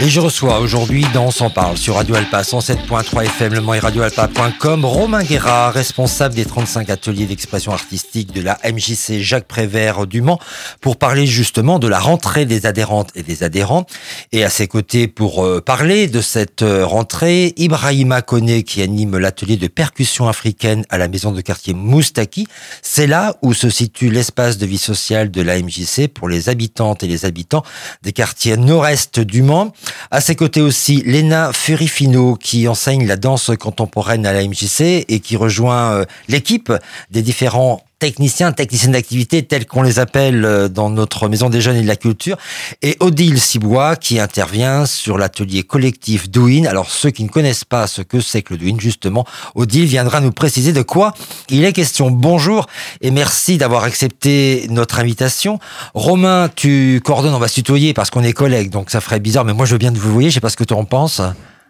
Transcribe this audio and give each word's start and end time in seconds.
Et 0.00 0.08
je 0.08 0.18
reçois 0.18 0.58
aujourd'hui 0.58 1.06
dans 1.14 1.26
On 1.26 1.30
s'en 1.30 1.50
parle 1.50 1.78
sur 1.78 1.94
Radio 1.94 2.16
Alpa 2.16 2.42
107.3 2.42 3.24
FM 3.26 3.54
Le 3.54 3.60
Mans 3.60 3.74
et 3.74 3.78
radioalpa.com 3.78 4.84
Romain 4.84 5.22
Guérard, 5.22 5.72
responsable 5.72 6.34
des 6.34 6.44
35 6.44 6.90
ateliers 6.90 7.26
d'expression 7.26 7.72
artistique 7.72 8.32
de 8.32 8.42
la 8.42 8.58
MJC 8.64 9.20
Jacques 9.20 9.46
Prévert 9.46 10.06
du 10.06 10.20
Mans 10.20 10.40
pour 10.80 10.96
parler 10.96 11.26
justement 11.26 11.78
de 11.78 11.86
la 11.86 12.00
rentrée 12.00 12.44
des 12.44 12.66
adhérentes 12.66 13.10
et 13.14 13.22
des 13.22 13.44
adhérents. 13.44 13.86
Et 14.32 14.44
à 14.44 14.50
ses 14.50 14.66
côtés 14.66 15.06
pour 15.06 15.44
euh, 15.44 15.60
parler 15.60 16.08
de 16.08 16.20
cette 16.20 16.62
euh, 16.62 16.84
rentrée, 16.84 17.54
Ibrahima 17.56 18.20
Kone 18.20 18.64
qui 18.64 18.82
anime 18.82 19.16
l'atelier 19.16 19.56
de 19.56 19.68
percussion 19.68 20.28
africaine 20.28 20.84
à 20.90 20.98
la 20.98 21.06
maison 21.06 21.30
de 21.30 21.40
quartier 21.40 21.72
Moustaki. 21.72 22.48
C'est 22.82 23.06
là 23.06 23.36
où 23.42 23.54
se 23.54 23.70
situe 23.70 24.10
l'espace 24.10 24.58
de 24.58 24.66
vie 24.66 24.76
sociale 24.76 25.30
de 25.30 25.40
la 25.40 25.58
MJC 25.62 26.08
pour 26.08 26.28
les 26.28 26.48
habitantes 26.48 27.04
et 27.04 27.06
les 27.06 27.24
habitants 27.24 27.62
des 28.02 28.12
quartiers 28.12 28.56
nord-est 28.56 29.20
du 29.20 29.42
Mans. 29.42 29.72
À 30.10 30.20
ses 30.20 30.34
côtés 30.34 30.60
aussi, 30.60 31.02
Léna 31.04 31.52
Furifino, 31.52 32.36
qui 32.36 32.68
enseigne 32.68 33.06
la 33.06 33.16
danse 33.16 33.50
contemporaine 33.58 34.26
à 34.26 34.32
la 34.32 34.46
MJC 34.46 35.04
et 35.08 35.20
qui 35.20 35.36
rejoint 35.36 35.92
euh, 35.92 36.04
l'équipe 36.28 36.72
des 37.10 37.22
différents 37.22 37.84
techniciens, 37.98 38.52
techniciennes 38.52 38.92
d'activité 38.92 39.42
tels 39.42 39.66
qu'on 39.66 39.82
les 39.82 39.98
appelle 39.98 40.44
euh, 40.44 40.68
dans 40.68 40.90
notre 40.90 41.28
maison 41.28 41.50
des 41.50 41.60
jeunes 41.60 41.76
et 41.76 41.82
de 41.82 41.86
la 41.86 41.96
culture, 41.96 42.36
et 42.82 42.96
Odile 43.00 43.40
Sibois 43.40 43.96
qui 43.96 44.18
intervient 44.18 44.86
sur 44.86 45.18
l'atelier 45.18 45.62
collectif 45.62 46.30
Douin. 46.30 46.64
Alors 46.64 46.90
ceux 46.90 47.10
qui 47.10 47.24
ne 47.24 47.28
connaissent 47.28 47.64
pas 47.64 47.86
ce 47.86 48.02
que 48.02 48.20
c'est 48.20 48.42
que 48.42 48.54
le 48.54 48.58
Douin, 48.58 48.78
justement, 48.78 49.24
Odile 49.54 49.86
viendra 49.86 50.20
nous 50.20 50.32
préciser 50.32 50.72
de 50.72 50.82
quoi 50.82 51.14
il 51.48 51.64
est 51.64 51.72
question. 51.72 52.10
Bonjour 52.10 52.66
et 53.00 53.10
merci 53.10 53.58
d'avoir 53.58 53.84
accepté 53.84 54.66
notre 54.70 54.98
invitation. 54.98 55.58
Romain, 55.94 56.50
tu 56.54 57.00
coordonnes, 57.04 57.34
on 57.34 57.38
va 57.38 57.48
tutoyer 57.48 57.94
parce 57.94 58.10
qu'on 58.10 58.22
est 58.22 58.32
collègues, 58.32 58.70
donc 58.70 58.90
ça 58.90 59.00
ferait 59.00 59.20
bizarre, 59.20 59.44
mais 59.44 59.54
moi 59.54 59.66
je 59.66 59.72
veux 59.72 59.78
bien 59.78 59.92
de 59.92 59.98
vous 59.98 60.12
voyez, 60.12 60.30
je 60.30 60.34
sais 60.34 60.40
pas 60.40 60.50
ce 60.50 60.56
que 60.56 60.64
tu 60.64 60.74
en 60.74 60.84
penses. 60.84 61.20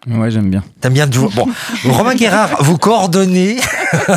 Ouais, 0.07 0.29
j'aime 0.29 0.51
bien. 0.51 0.63
T'aimes 0.81 0.93
bien 0.93 1.07
vous... 1.11 1.29
Bon, 1.29 1.47
Romain 1.85 2.13
Guérard, 2.13 2.61
vous 2.61 2.77
coordonnez 2.77 3.57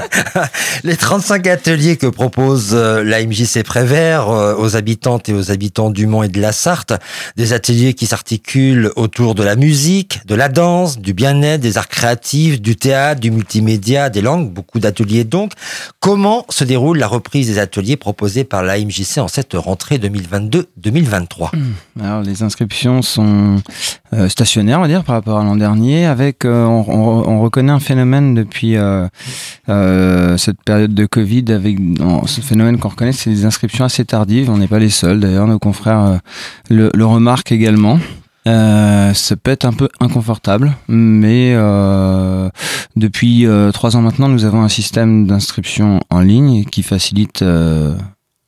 les 0.85 0.97
35 0.97 1.47
ateliers 1.47 1.97
que 1.97 2.07
propose 2.07 2.71
euh, 2.75 3.03
la 3.03 3.25
MJC 3.25 3.63
Prévert 3.65 4.29
euh, 4.29 4.55
aux 4.59 4.77
habitantes 4.77 5.31
et 5.31 5.33
aux 5.33 5.51
habitants 5.51 5.89
du 5.89 6.07
Mans 6.07 6.23
et 6.23 6.29
de 6.29 6.41
la 6.43 6.53
Sarthe. 6.53 6.93
Des 7.37 7.55
ateliers 7.55 7.95
qui 7.95 8.07
s'articulent 8.07 8.93
autour 8.97 9.35
de 9.35 9.43
la 9.43 9.57
musique, 9.57 10.21
de 10.27 10.35
la 10.35 10.51
danse, 10.51 10.99
du 10.99 11.15
bien-être, 11.15 11.63
des 11.63 11.79
arts 11.79 11.89
créatifs, 11.89 12.61
du 12.61 12.77
théâtre, 12.77 13.23
du 13.23 13.31
multimédia, 13.31 14.11
des 14.11 14.21
langues, 14.21 14.53
beaucoup 14.53 14.81
d'ateliers 14.81 15.25
donc. 15.25 15.53
Comment 16.01 16.45
se 16.51 16.65
déroule 16.65 16.99
la 16.99 17.09
reprise 17.09 17.47
des 17.47 17.59
ateliers 17.59 17.97
proposés 17.97 18.45
par 18.45 18.63
la 18.63 18.79
MJC 18.79 19.19
en 19.19 19.29
cette 19.29 19.55
rentrée 19.55 19.97
2022-2023 19.97 21.51
Alors, 21.99 22.23
les 22.23 22.43
inscriptions 22.43 23.01
sont 23.01 23.63
euh, 24.13 24.29
stationnaires, 24.29 24.79
on 24.79 24.83
va 24.83 24.89
dire, 24.89 25.05
par 25.05 25.15
rapport 25.15 25.39
à 25.39 25.45
l'an 25.45 25.57
dernier 25.57 25.78
avec, 26.07 26.45
euh, 26.45 26.65
on, 26.65 27.41
reconnaît 27.41 27.73
un 27.73 27.81
phénomène 27.81 28.35
depuis 28.35 28.77
euh, 28.77 29.07
euh, 29.69 30.37
cette 30.37 30.63
période 30.63 30.95
de 30.95 31.07
Covid, 31.07 31.45
avec 31.49 31.79
ce 32.27 32.41
phénomène 32.41 32.79
qu'on 32.79 32.89
reconnaît, 32.89 33.13
c'est 33.13 33.31
des 33.31 33.45
inscriptions 33.45 33.85
assez 33.85 34.05
tardives. 34.05 34.51
On 34.51 34.59
n'est 34.59 34.69
pas 34.69 34.79
les 34.79 34.91
seuls, 34.91 35.21
d'ailleurs, 35.21 35.47
nos 35.47 35.59
confrères 35.59 36.21
le, 36.71 36.91
remarquent 37.05 37.53
également. 37.53 37.99
ça 38.45 39.37
peut 39.43 39.51
être 39.51 39.65
un 39.65 39.73
peu 39.73 39.89
inconfortable, 40.01 40.77
mais 40.89 41.55
depuis 42.97 43.47
trois 43.73 43.97
ans 43.97 44.03
maintenant, 44.03 44.29
nous 44.29 44.45
avons 44.45 44.63
un 44.63 44.69
système 44.69 45.27
d'inscription 45.27 46.01
en 46.11 46.21
ligne 46.21 46.65
qui 46.65 46.83
facilite 46.83 47.45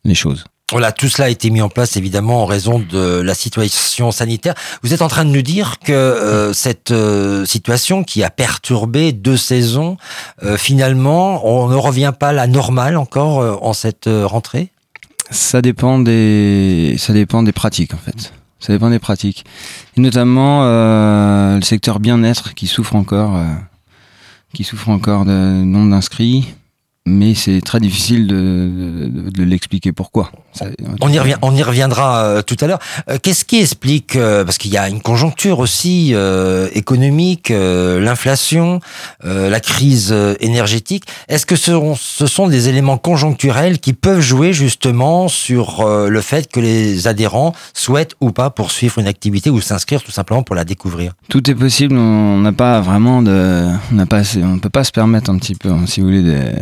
les 0.05 0.15
choses. 0.15 0.45
Voilà, 0.71 0.93
tout 0.93 1.09
cela 1.09 1.27
a 1.27 1.31
été 1.31 1.51
mis 1.51 1.61
en 1.63 1.69
place 1.69 1.97
évidemment 1.97 2.43
en 2.43 2.47
raison 2.47 2.79
de 2.79 3.21
la 3.21 3.35
situation 3.35 4.13
sanitaire. 4.13 4.55
Vous 4.83 4.95
êtes 4.95 5.03
en 5.03 5.09
train 5.09 5.25
de 5.25 5.31
nous 5.31 5.43
dire 5.43 5.81
que 5.81 5.93
euh, 5.93 6.53
cette 6.53 6.93
euh, 6.93 7.45
situation 7.45 8.05
qui 8.05 8.23
a 8.23 8.31
perturbé 8.31 9.13
deux 9.13 9.37
saisons, 9.37 9.97
euh, 10.45 10.57
finalement, 10.57 11.45
on 11.45 11.69
ne 11.69 11.75
revient 11.75 12.13
pas 12.17 12.29
à 12.29 12.33
la 12.33 12.47
normale 12.47 12.97
encore 12.97 13.65
en 13.65 13.73
cette 13.73 14.09
rentrée? 14.09 14.71
Ça 15.31 15.61
dépend 15.61 15.99
des, 15.99 16.95
ça 16.99 17.13
dépend 17.13 17.43
des 17.43 17.53
pratiques 17.53 17.95
en 17.95 17.99
fait. 17.99 18.33
Ça 18.61 18.73
dépend 18.73 18.91
des 18.91 18.99
pratiques, 18.99 19.47
et 19.97 20.01
notamment 20.03 20.65
le 20.65 21.63
secteur 21.63 21.99
bien-être 21.99 22.53
qui 22.55 22.67
souffre 22.67 22.95
encore, 22.95 23.41
qui 24.53 24.65
souffre 24.65 24.91
encore 24.91 25.25
de 25.25 25.33
nombre 25.33 25.91
d'inscrits 25.91 26.47
mais 27.07 27.35
c'est 27.35 27.61
très 27.63 27.81
difficile 27.81 28.27
de, 28.27 29.09
de, 29.09 29.43
l'expliquer 29.43 29.91
pourquoi. 29.91 30.31
on, 31.01 31.09
y 31.09 31.19
revient, 31.19 31.37
on 31.41 31.55
y 31.57 31.63
reviendra 31.63 32.25
euh, 32.25 32.43
tout 32.43 32.57
à 32.61 32.67
l'heure. 32.67 32.79
Euh, 33.09 33.17
qu'est-ce 33.21 33.47
qui 33.47 33.59
explique, 33.61 34.17
euh, 34.17 34.45
parce 34.45 34.59
qu'il 34.59 34.71
y 34.71 34.77
a 34.77 34.87
une 34.89 35.01
conjoncture 35.01 35.61
aussi 35.61 36.15
économique, 36.75 37.51
l'inflation, 37.51 38.81
la 39.23 39.61
crise 39.61 40.15
énergétique, 40.41 41.05
est-ce 41.29 41.47
que 41.47 41.57
ce, 41.57 41.73
ce, 41.97 42.27
sont 42.27 42.49
des 42.49 42.69
éléments 42.69 42.99
conjoncturels 42.99 43.79
qui 43.79 43.93
peuvent 43.93 44.21
jouer 44.21 44.53
justement 44.53 45.29
sur 45.29 45.87
le 45.87 46.21
fait 46.21 46.51
que 46.51 46.61
les 46.61 47.09
adhérents 47.09 47.55
souhaitent 47.75 48.15
ou 48.21 48.33
pas 48.33 48.51
poursuivre 48.51 48.99
une 48.99 49.07
activité 49.07 49.51
ou 49.51 49.61
s'inscrire 49.61 50.03
tout 50.03 50.11
simplement 50.11 50.43
pour 50.43 50.55
la 50.55 50.65
découvrir? 50.65 51.13
Tout 51.29 51.51
est 51.51 51.55
possible, 51.55 51.97
on 51.97 52.39
n'a 52.39 52.53
pas 52.53 52.81
vraiment 52.81 53.23
de... 53.23 53.69
On 53.93 53.95
n'a 53.95 54.07
pas 54.07 54.23
on 54.43 54.59
peut 54.59 54.71
pas 54.71 54.85
se 54.85 54.93
permettre 54.93 55.31
un 55.31 55.39
petit 55.39 55.55
peu, 55.55 55.71
hein, 55.71 55.85
si 55.87 56.01
vous 56.01 56.07
voulez, 56.07 56.23
des 56.23 56.53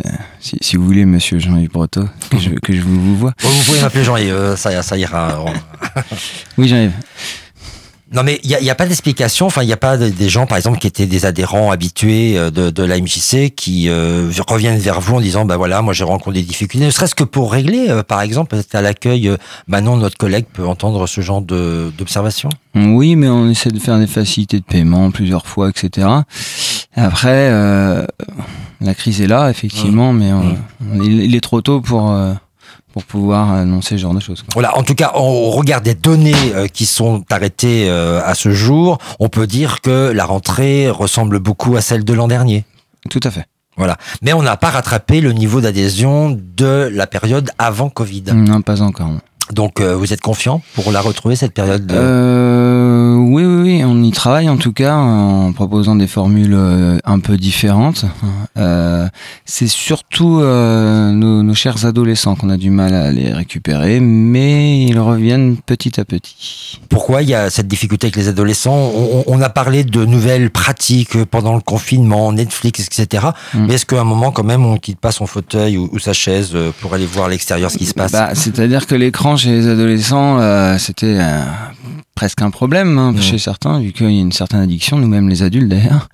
si, 0.40 0.76
vous 0.76 0.84
voulez, 0.84 1.04
monsieur 1.04 1.38
Jean-Yves 1.38 1.70
Breteau, 1.70 2.04
que 2.30 2.38
je, 2.38 2.50
que 2.50 2.72
je 2.72 2.80
vous, 2.80 3.16
vois. 3.16 3.34
vous 3.40 3.62
pouvez 3.66 3.80
m'appeler 3.80 4.04
Jean-Yves, 4.04 4.32
euh, 4.32 4.56
ça, 4.56 4.82
ça 4.82 4.96
ira. 4.96 5.44
oui, 6.58 6.68
Jean-Yves. 6.68 6.92
Non, 8.12 8.22
mais 8.22 8.40
il 8.42 8.48
n'y 8.48 8.68
a, 8.68 8.72
a, 8.72 8.74
pas 8.74 8.86
d'explication. 8.86 9.46
Enfin, 9.46 9.62
il 9.62 9.66
n'y 9.66 9.72
a 9.72 9.78
pas 9.78 9.96
des 9.96 10.28
gens, 10.28 10.46
par 10.46 10.56
exemple, 10.56 10.78
qui 10.78 10.86
étaient 10.86 11.06
des 11.06 11.26
adhérents 11.26 11.70
habitués 11.70 12.38
euh, 12.38 12.50
de, 12.50 12.70
de 12.70 12.82
la 12.82 12.98
MJC 12.98 13.54
qui 13.54 13.88
euh, 13.88 14.30
reviennent 14.48 14.78
vers 14.78 15.00
vous 15.00 15.16
en 15.16 15.20
disant, 15.20 15.44
bah 15.44 15.56
voilà, 15.56 15.82
moi 15.82 15.92
j'ai 15.92 16.04
rencontré 16.04 16.40
des 16.40 16.46
difficultés, 16.46 16.86
ne 16.86 16.90
serait-ce 16.90 17.14
que 17.14 17.24
pour 17.24 17.52
régler, 17.52 17.88
par 18.06 18.22
exemple, 18.22 18.50
peut-être 18.50 18.74
à 18.74 18.82
l'accueil, 18.82 19.30
Manon, 19.66 19.96
notre 19.96 20.16
collègue, 20.16 20.46
peut 20.52 20.66
entendre 20.66 21.06
ce 21.06 21.20
genre 21.20 21.42
d'observation? 21.42 22.48
Oui, 22.74 23.16
mais 23.16 23.28
on 23.28 23.50
essaie 23.50 23.70
de 23.70 23.78
faire 23.78 23.98
des 23.98 24.06
facilités 24.06 24.58
de 24.58 24.64
paiement 24.64 25.10
plusieurs 25.10 25.46
fois, 25.46 25.68
etc. 25.68 26.06
Après, 26.94 27.50
la 28.80 28.94
crise 28.94 29.20
est 29.20 29.26
là, 29.26 29.50
effectivement, 29.50 30.12
mais 30.12 30.30
il, 31.02 31.34
est 31.34 31.40
trop 31.40 31.60
tôt 31.60 31.80
pour 31.80 32.10
euh, 32.10 32.32
pour 32.92 33.04
pouvoir 33.04 33.52
annoncer 33.52 33.96
ce 33.96 34.02
genre 34.02 34.14
de 34.14 34.20
choses. 34.20 34.44
Voilà, 34.54 34.76
en 34.76 34.82
tout 34.82 34.94
cas, 34.94 35.12
on 35.14 35.50
regarde 35.50 35.84
des 35.84 35.94
données 35.94 36.34
euh, 36.54 36.66
qui 36.66 36.86
sont 36.86 37.24
arrêtées 37.30 37.88
euh, 37.88 38.20
à 38.24 38.34
ce 38.34 38.50
jour. 38.50 38.98
On 39.20 39.28
peut 39.28 39.46
dire 39.46 39.80
que 39.80 40.10
la 40.10 40.24
rentrée 40.24 40.90
ressemble 40.90 41.38
beaucoup 41.38 41.76
à 41.76 41.80
celle 41.80 42.04
de 42.04 42.12
l'an 42.12 42.28
dernier. 42.28 42.64
Tout 43.10 43.20
à 43.22 43.30
fait. 43.30 43.46
Voilà. 43.76 43.96
Mais 44.22 44.32
on 44.32 44.42
n'a 44.42 44.56
pas 44.56 44.70
rattrapé 44.70 45.20
le 45.20 45.32
niveau 45.32 45.60
d'adhésion 45.60 46.36
de 46.56 46.90
la 46.92 47.06
période 47.06 47.50
avant 47.58 47.90
Covid. 47.90 48.24
Non, 48.34 48.62
pas 48.62 48.82
encore. 48.82 49.10
Donc, 49.52 49.80
vous 49.80 50.12
êtes 50.12 50.20
confiant 50.20 50.60
pour 50.74 50.90
la 50.90 51.00
retrouver 51.00 51.36
cette 51.36 51.54
période 51.54 51.86
de... 51.86 53.16
Oui, 53.16 53.44
oui, 53.44 53.62
oui, 53.62 53.84
on 53.98 54.04
y 54.04 54.10
travaille 54.10 54.48
en 54.48 54.56
tout 54.56 54.72
cas 54.72 54.94
en 54.94 55.52
proposant 55.52 55.96
des 55.96 56.06
formules 56.06 56.54
euh, 56.54 56.98
un 57.04 57.18
peu 57.18 57.36
différentes. 57.36 58.04
Euh, 58.56 59.08
c'est 59.44 59.68
surtout 59.68 60.40
euh, 60.40 61.10
nos, 61.12 61.54
chers 61.54 61.84
adolescents 61.84 62.36
qu'on 62.36 62.50
a 62.50 62.56
du 62.56 62.70
mal 62.70 62.94
à 62.94 63.10
les 63.10 63.32
récupérer, 63.32 64.00
mais 64.00 64.82
ils 64.82 64.98
reviennent 64.98 65.56
petit 65.56 66.00
à 66.00 66.04
petit. 66.04 66.80
Pourquoi 66.88 67.22
il 67.22 67.28
y 67.28 67.34
a 67.34 67.50
cette 67.50 67.68
difficulté 67.68 68.06
avec 68.06 68.16
les 68.16 68.28
adolescents? 68.28 68.92
On, 69.26 69.40
a 69.40 69.48
parlé 69.48 69.84
de 69.84 70.04
nouvelles 70.04 70.50
pratiques 70.50 71.24
pendant 71.24 71.54
le 71.54 71.60
confinement, 71.60 72.32
Netflix, 72.32 72.80
etc. 72.80 73.28
Mm. 73.54 73.66
Mais 73.66 73.74
est-ce 73.74 73.86
qu'à 73.86 74.00
un 74.00 74.04
moment 74.04 74.32
quand 74.32 74.44
même 74.44 74.64
on 74.64 74.76
quitte 74.76 74.98
pas 74.98 75.12
son 75.12 75.26
fauteuil 75.26 75.78
ou, 75.78 75.98
sa 75.98 76.12
chaise 76.12 76.56
pour 76.80 76.94
aller 76.94 77.06
voir 77.06 77.26
à 77.26 77.28
l'extérieur 77.28 77.70
ce 77.70 77.78
qui 77.78 77.86
se 77.86 77.94
passe? 77.94 78.12
Bah, 78.12 78.30
C'est-à-dire 78.34 78.86
que 78.86 78.94
l'écran 78.94 79.36
chez 79.36 79.50
les 79.50 79.68
adolescents, 79.68 80.78
c'était 80.78 81.18
presque 82.18 82.42
un 82.42 82.50
problème 82.50 82.98
hein, 82.98 83.14
chez 83.20 83.38
certains, 83.38 83.80
qu'il 83.92 84.10
y 84.10 84.18
a 84.18 84.20
une 84.20 84.32
certaine 84.32 84.60
addiction, 84.60 84.98
nous-mêmes 84.98 85.28
les 85.28 85.42
adultes 85.42 85.68
d'ailleurs. 85.68 86.08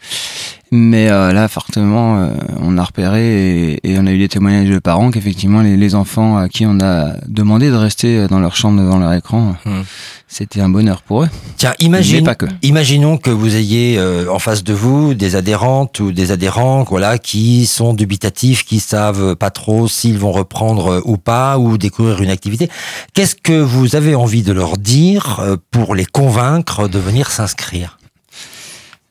Mais 0.76 1.08
euh, 1.08 1.32
là, 1.32 1.46
fortement, 1.46 2.18
euh, 2.18 2.30
on 2.60 2.76
a 2.78 2.82
repéré 2.82 3.78
et, 3.84 3.96
on 3.96 4.06
a 4.08 4.10
eu 4.10 4.18
des 4.18 4.28
témoignages 4.28 4.68
de 4.68 4.80
parents 4.80 5.12
qu'effectivement, 5.12 5.62
les, 5.62 5.94
enfants 5.94 6.36
à 6.36 6.48
qui 6.48 6.66
on 6.66 6.80
a 6.80 7.12
demandé 7.28 7.70
de 7.70 7.76
rester 7.76 8.26
dans 8.26 8.40
leur 8.40 8.56
chambre 8.56 8.80
devant 8.82 8.98
leur 8.98 9.12
écran, 9.12 9.54
hmm. 9.64 9.82
c'était 10.26 10.60
un 10.60 10.68
bonheur 10.68 11.02
pour 11.02 11.22
eux. 11.22 11.28
Tiens, 11.58 11.74
imagine, 11.78 12.24
pas 12.24 12.34
que. 12.34 12.46
imaginons 12.62 13.18
que 13.18 13.30
vous 13.30 13.54
ayez 13.54 13.98
euh, 13.98 14.26
en 14.28 14.40
face 14.40 14.64
de 14.64 14.74
vous 14.74 15.14
des 15.14 15.36
adhérentes 15.36 16.00
ou 16.00 16.10
des 16.10 16.32
adhérents 16.32 16.82
voilà, 16.82 17.18
qui 17.18 17.66
sont 17.66 17.94
dubitatifs, 17.94 18.64
qui 18.64 18.80
savent 18.80 19.36
pas 19.36 19.50
trop 19.50 19.86
s'ils 19.86 20.18
vont 20.18 20.32
reprendre 20.32 21.02
ou 21.04 21.18
pas, 21.18 21.56
ou 21.56 21.78
découvrir 21.78 22.20
une 22.20 22.30
activité. 22.30 22.68
Qu'est-ce 23.12 23.36
que 23.36 23.60
vous 23.60 23.94
avez 23.94 24.16
envie 24.16 24.42
de 24.42 24.52
leur 24.52 24.76
dire 24.76 25.40
pour 25.70 25.94
les 25.94 26.04
convaincre 26.04 26.88
de 26.88 26.98
venir 26.98 27.30
s'inscrire? 27.30 27.96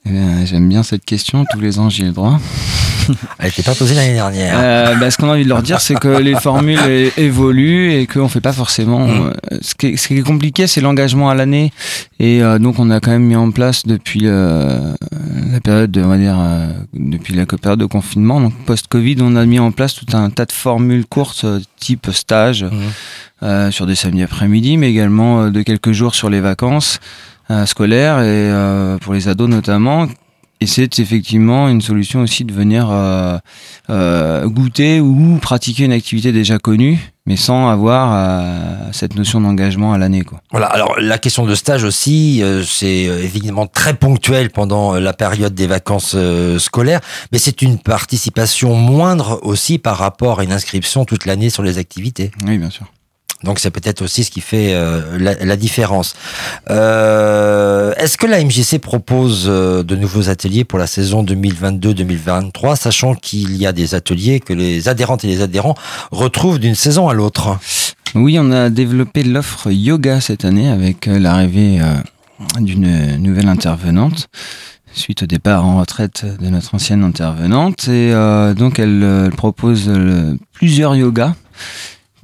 Eh 0.05 0.45
J'aime 0.45 0.67
bien 0.67 0.83
cette 0.83 1.05
question, 1.05 1.45
tous 1.51 1.59
les 1.59 1.79
ans 1.79 1.89
j'y 1.89 2.01
ai 2.01 2.05
le 2.05 2.11
droit. 2.11 2.39
Elle 3.39 3.45
n'était 3.47 3.63
pas 3.63 3.75
posée 3.75 3.95
l'année 3.95 4.13
dernière. 4.13 4.55
Euh, 4.57 4.95
bah, 4.95 5.09
ce 5.09 5.17
qu'on 5.17 5.29
a 5.29 5.33
envie 5.33 5.43
de 5.43 5.49
leur 5.49 5.61
dire, 5.61 5.79
c'est 5.81 5.95
que 5.95 6.07
les 6.07 6.35
formules 6.35 6.79
évoluent 7.17 7.93
et 7.93 8.07
qu'on 8.07 8.27
fait 8.27 8.41
pas 8.41 8.53
forcément. 8.53 9.07
Mm. 9.07 9.33
euh, 9.51 9.57
ce, 9.61 9.75
qui 9.75 9.87
est, 9.87 9.97
ce 9.97 10.07
qui 10.07 10.17
est 10.17 10.21
compliqué, 10.21 10.67
c'est 10.67 10.81
l'engagement 10.81 11.29
à 11.29 11.35
l'année. 11.35 11.71
Et 12.19 12.41
euh, 12.41 12.59
donc, 12.59 12.79
on 12.79 12.89
a 12.89 12.99
quand 12.99 13.11
même 13.11 13.23
mis 13.25 13.35
en 13.35 13.51
place 13.51 13.85
depuis 13.85 14.21
euh, 14.23 14.93
la 15.51 15.59
période, 15.61 15.91
de, 15.91 16.01
on 16.01 16.07
va 16.07 16.17
dire, 16.17 16.37
depuis 16.93 17.33
la 17.33 17.45
période 17.45 17.79
de 17.79 17.85
confinement, 17.85 18.41
donc 18.41 18.53
post-Covid, 18.65 19.17
on 19.21 19.35
a 19.35 19.45
mis 19.45 19.59
en 19.59 19.71
place 19.71 19.95
tout 19.95 20.15
un 20.15 20.29
tas 20.29 20.45
de 20.45 20.51
formules 20.51 21.05
courtes, 21.05 21.45
type 21.79 22.09
stage, 22.11 22.65
euh, 23.41 23.71
sur 23.71 23.85
des 23.85 23.95
samedis 23.95 24.23
après-midi, 24.23 24.77
mais 24.77 24.89
également 24.89 25.49
de 25.49 25.61
quelques 25.61 25.91
jours 25.91 26.15
sur 26.15 26.29
les 26.29 26.39
vacances 26.41 26.99
euh, 27.53 27.65
scolaires 27.65 28.19
et 28.19 28.49
euh, 28.51 28.97
pour 28.97 29.13
les 29.13 29.27
ados 29.27 29.49
notamment. 29.49 30.07
Et 30.61 30.65
c'est 30.65 30.99
effectivement 30.99 31.67
une 31.67 31.81
solution 31.81 32.21
aussi 32.21 32.45
de 32.45 32.53
venir 32.53 32.87
euh, 32.89 34.47
goûter 34.47 35.01
ou 35.01 35.37
pratiquer 35.41 35.83
une 35.83 35.91
activité 35.91 36.31
déjà 36.31 36.57
connue, 36.57 37.13
mais 37.25 37.35
sans 37.35 37.67
avoir 37.67 38.13
euh, 38.13 38.89
cette 38.93 39.15
notion 39.15 39.41
d'engagement 39.41 39.91
à 39.91 39.97
l'année. 39.97 40.21
Quoi. 40.23 40.39
Voilà, 40.51 40.67
alors 40.67 40.95
la 41.01 41.17
question 41.17 41.45
de 41.45 41.53
stage 41.53 41.83
aussi, 41.83 42.41
euh, 42.41 42.63
c'est 42.63 43.01
évidemment 43.01 43.67
très 43.67 43.93
ponctuel 43.93 44.51
pendant 44.51 44.93
la 44.93 45.11
période 45.11 45.53
des 45.53 45.67
vacances 45.67 46.13
euh, 46.15 46.59
scolaires, 46.59 47.01
mais 47.33 47.39
c'est 47.39 47.61
une 47.61 47.77
participation 47.77 48.73
moindre 48.73 49.41
aussi 49.43 49.79
par 49.79 49.97
rapport 49.97 50.39
à 50.39 50.43
une 50.45 50.53
inscription 50.53 51.03
toute 51.03 51.25
l'année 51.25 51.49
sur 51.49 51.63
les 51.63 51.77
activités. 51.77 52.31
Oui, 52.47 52.57
bien 52.57 52.69
sûr. 52.69 52.85
Donc 53.43 53.59
c'est 53.59 53.71
peut-être 53.71 54.01
aussi 54.01 54.23
ce 54.23 54.31
qui 54.31 54.41
fait 54.41 54.73
euh, 54.73 55.17
la, 55.19 55.55
différence. 55.55 56.15
Euh, 56.69 57.93
Est-ce 57.97 58.17
que 58.17 58.25
la 58.25 58.43
MJC 58.43 58.79
propose 58.79 59.45
euh, 59.47 59.83
de 59.83 59.95
nouveaux 59.95 60.29
ateliers 60.29 60.63
pour 60.63 60.79
la 60.79 60.87
saison 60.87 61.23
2022-2023, 61.23 62.75
sachant 62.77 63.15
qu'il 63.15 63.55
y 63.57 63.67
a 63.67 63.73
des 63.73 63.95
ateliers 63.95 64.39
que 64.39 64.53
les 64.53 64.87
adhérentes 64.87 65.25
et 65.25 65.27
les 65.27 65.41
adhérents 65.41 65.75
retrouvent 66.11 66.59
d'une 66.59 66.75
saison 66.75 67.09
à 67.09 67.13
l'autre? 67.13 67.57
Oui, 68.15 68.37
on 68.39 68.51
a 68.51 68.69
développé 68.69 69.23
l'offre 69.23 69.71
yoga 69.71 70.21
cette 70.21 70.45
année 70.45 70.69
avec 70.69 71.07
l'arrivée 71.07 71.81
d'une 72.59 73.17
nouvelle 73.17 73.47
intervenante 73.47 74.29
suite 74.93 75.23
au 75.23 75.25
départ 75.25 75.65
en 75.65 75.79
retraite 75.79 76.23
de 76.39 76.49
notre 76.49 76.75
ancienne 76.75 77.03
intervenante. 77.03 77.87
Et 77.87 78.13
donc, 78.55 78.77
elle, 78.77 79.31
propose 79.35 79.91
plusieurs 80.53 80.95
yogas, 80.95 81.33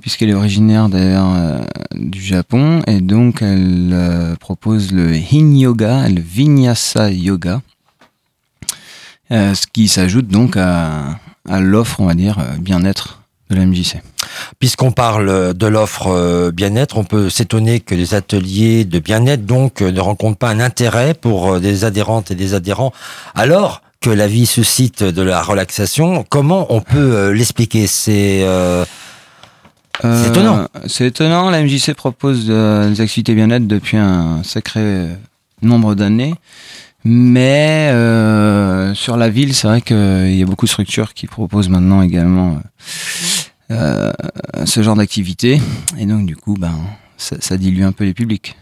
puisqu'elle 0.01 0.29
est 0.29 0.33
originaire 0.33 0.89
d'ailleurs 0.89 1.33
euh, 1.35 1.59
du 1.93 2.21
Japon. 2.21 2.81
Et 2.87 3.01
donc, 3.01 3.41
elle 3.41 3.91
euh, 3.93 4.35
propose 4.35 4.91
le 4.91 5.15
Yin 5.15 5.57
Yoga 5.57 6.07
le 6.07 6.21
Vinyasa 6.21 7.11
Yoga, 7.11 7.61
euh, 9.31 9.53
ce 9.53 9.67
qui 9.67 9.87
s'ajoute 9.87 10.27
donc 10.27 10.57
à, 10.57 11.19
l'offre, 11.59 11.99
on 11.99 12.05
va 12.05 12.13
dire, 12.13 12.37
bien-être 12.59 13.21
de 13.49 13.55
la 13.55 13.65
MJC. 13.65 14.01
Puisqu'on 14.59 14.91
parle 14.91 15.55
de 15.55 15.67
l'offre 15.67 16.51
bien-être, 16.51 16.97
on 16.97 17.03
peut 17.03 17.31
s'étonner 17.31 17.79
que 17.79 17.95
les 17.95 18.13
ateliers 18.13 18.85
de 18.85 18.99
bien-être 18.99 19.45
donc 19.45 19.81
ne 19.81 19.99
rencontrent 19.99 20.37
pas 20.37 20.49
un 20.49 20.59
intérêt 20.59 21.15
pour 21.15 21.59
des 21.59 21.85
adhérentes 21.85 22.29
et 22.29 22.35
des 22.35 22.53
adhérents, 22.53 22.93
alors 23.33 23.81
que 24.01 24.11
la 24.11 24.27
vie 24.27 24.45
suscite 24.45 25.03
de 25.03 25.21
la 25.23 25.41
relaxation. 25.41 26.23
Comment 26.29 26.67
on 26.69 26.81
peut 26.81 27.31
l'expliquer? 27.31 27.87
C'est 27.87 28.45
C'est 30.01 30.29
étonnant. 30.29 30.67
C'est 30.87 31.07
étonnant. 31.07 31.49
La 31.49 31.61
MJC 31.61 31.93
propose 31.93 32.45
euh, 32.49 32.89
des 32.89 33.01
activités 33.01 33.35
bien-être 33.35 33.67
depuis 33.67 33.97
un 33.97 34.43
sacré 34.43 34.79
euh, 34.81 35.13
nombre 35.61 35.95
d'années. 35.95 36.35
Mais 37.05 37.89
euh, 37.93 38.93
sur 38.93 39.17
la 39.17 39.29
ville, 39.29 39.53
c'est 39.53 39.67
vrai 39.67 39.81
qu'il 39.81 40.35
y 40.35 40.43
a 40.43 40.45
beaucoup 40.45 40.65
de 40.65 40.69
structures 40.71 41.13
qui 41.13 41.27
proposent 41.27 41.69
maintenant 41.69 42.01
également 42.01 42.59
euh, 43.71 44.11
ce 44.65 44.83
genre 44.83 44.95
d'activité. 44.95 45.61
Et 45.97 46.05
donc, 46.05 46.25
du 46.25 46.35
coup, 46.35 46.55
ben, 46.59 46.73
ça, 47.17 47.35
ça 47.39 47.57
dilue 47.57 47.83
un 47.83 47.91
peu 47.91 48.03
les 48.03 48.13
publics. 48.13 48.57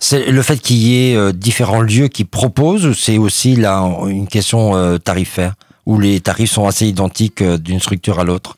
c'est 0.00 0.30
le 0.30 0.42
fait 0.42 0.58
qu'il 0.58 0.76
y 0.76 1.10
ait 1.10 1.16
euh, 1.16 1.32
différents 1.32 1.82
lieux 1.82 2.08
qui 2.08 2.24
proposent, 2.24 2.96
c'est 2.98 3.18
aussi 3.18 3.56
là 3.56 3.82
une 4.06 4.28
question 4.28 4.76
euh, 4.76 4.98
tarifaire? 4.98 5.54
Où 5.86 5.98
les 5.98 6.20
tarifs 6.20 6.50
sont 6.50 6.66
assez 6.66 6.86
identiques 6.86 7.42
euh, 7.42 7.58
d'une 7.58 7.80
structure 7.80 8.18
à 8.20 8.24
l'autre? 8.24 8.56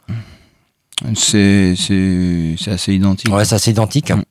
C'est 1.15 1.75
assez 2.67 2.95
identique. 2.95 3.33
Ouais, 3.33 3.45
c'est 3.45 3.55
assez 3.55 3.71
identique. 3.71 4.11
Mm. 4.11 4.23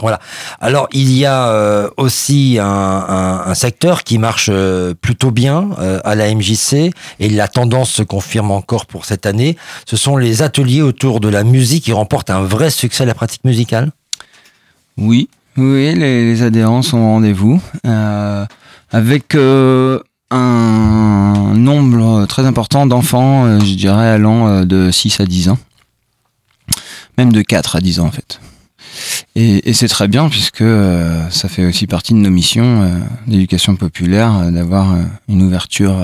Voilà. 0.00 0.20
Alors, 0.60 0.88
il 0.92 1.10
y 1.16 1.24
a 1.24 1.48
euh, 1.48 1.88
aussi 1.96 2.58
un, 2.60 2.66
un- 2.66 3.44
un 3.46 3.54
secteur 3.54 4.04
qui 4.04 4.18
marche 4.18 4.50
euh, 4.52 4.92
plutôt 4.92 5.30
bien 5.30 5.70
euh, 5.78 6.00
à 6.04 6.14
la 6.14 6.34
MJC 6.34 6.90
et 7.18 7.30
la 7.30 7.48
tendance 7.48 7.92
se 7.92 8.02
confirme 8.02 8.50
encore 8.50 8.84
pour 8.84 9.06
cette 9.06 9.24
année. 9.24 9.56
Ce 9.86 9.96
sont 9.96 10.18
les 10.18 10.42
ateliers 10.42 10.82
autour 10.82 11.20
de 11.20 11.30
la 11.30 11.44
musique 11.44 11.84
qui 11.84 11.94
remportent 11.94 12.28
un 12.28 12.42
vrai 12.42 12.68
succès 12.68 13.04
à 13.04 13.06
la 13.06 13.14
pratique 13.14 13.44
musicale. 13.44 13.90
Oui, 14.98 15.30
oui, 15.56 15.94
les, 15.94 16.26
les 16.26 16.42
adhérents 16.42 16.82
sont 16.82 16.98
au 16.98 17.12
rendez-vous 17.12 17.58
avec 18.92 19.34
un 19.34 20.02
nombre 21.54 22.26
très 22.26 22.44
important 22.44 22.86
d'enfants, 22.86 23.60
je 23.60 23.74
dirais 23.74 24.08
allant 24.08 24.64
de 24.64 24.90
6 24.90 25.20
à 25.20 25.24
10 25.24 25.48
ans, 25.50 25.58
même 27.18 27.32
de 27.32 27.42
4 27.42 27.76
à 27.76 27.80
10 27.80 28.00
ans 28.00 28.06
en 28.06 28.10
fait. 28.10 28.40
Et, 29.34 29.68
et 29.68 29.74
c'est 29.74 29.88
très 29.88 30.08
bien 30.08 30.28
puisque 30.30 30.62
euh, 30.62 31.28
ça 31.28 31.48
fait 31.48 31.66
aussi 31.66 31.86
partie 31.86 32.14
de 32.14 32.18
nos 32.18 32.30
missions 32.30 32.82
euh, 32.82 32.98
d'éducation 33.26 33.76
populaire 33.76 34.32
euh, 34.38 34.50
d'avoir 34.50 34.92
euh, 34.94 35.02
une 35.28 35.42
ouverture 35.42 35.96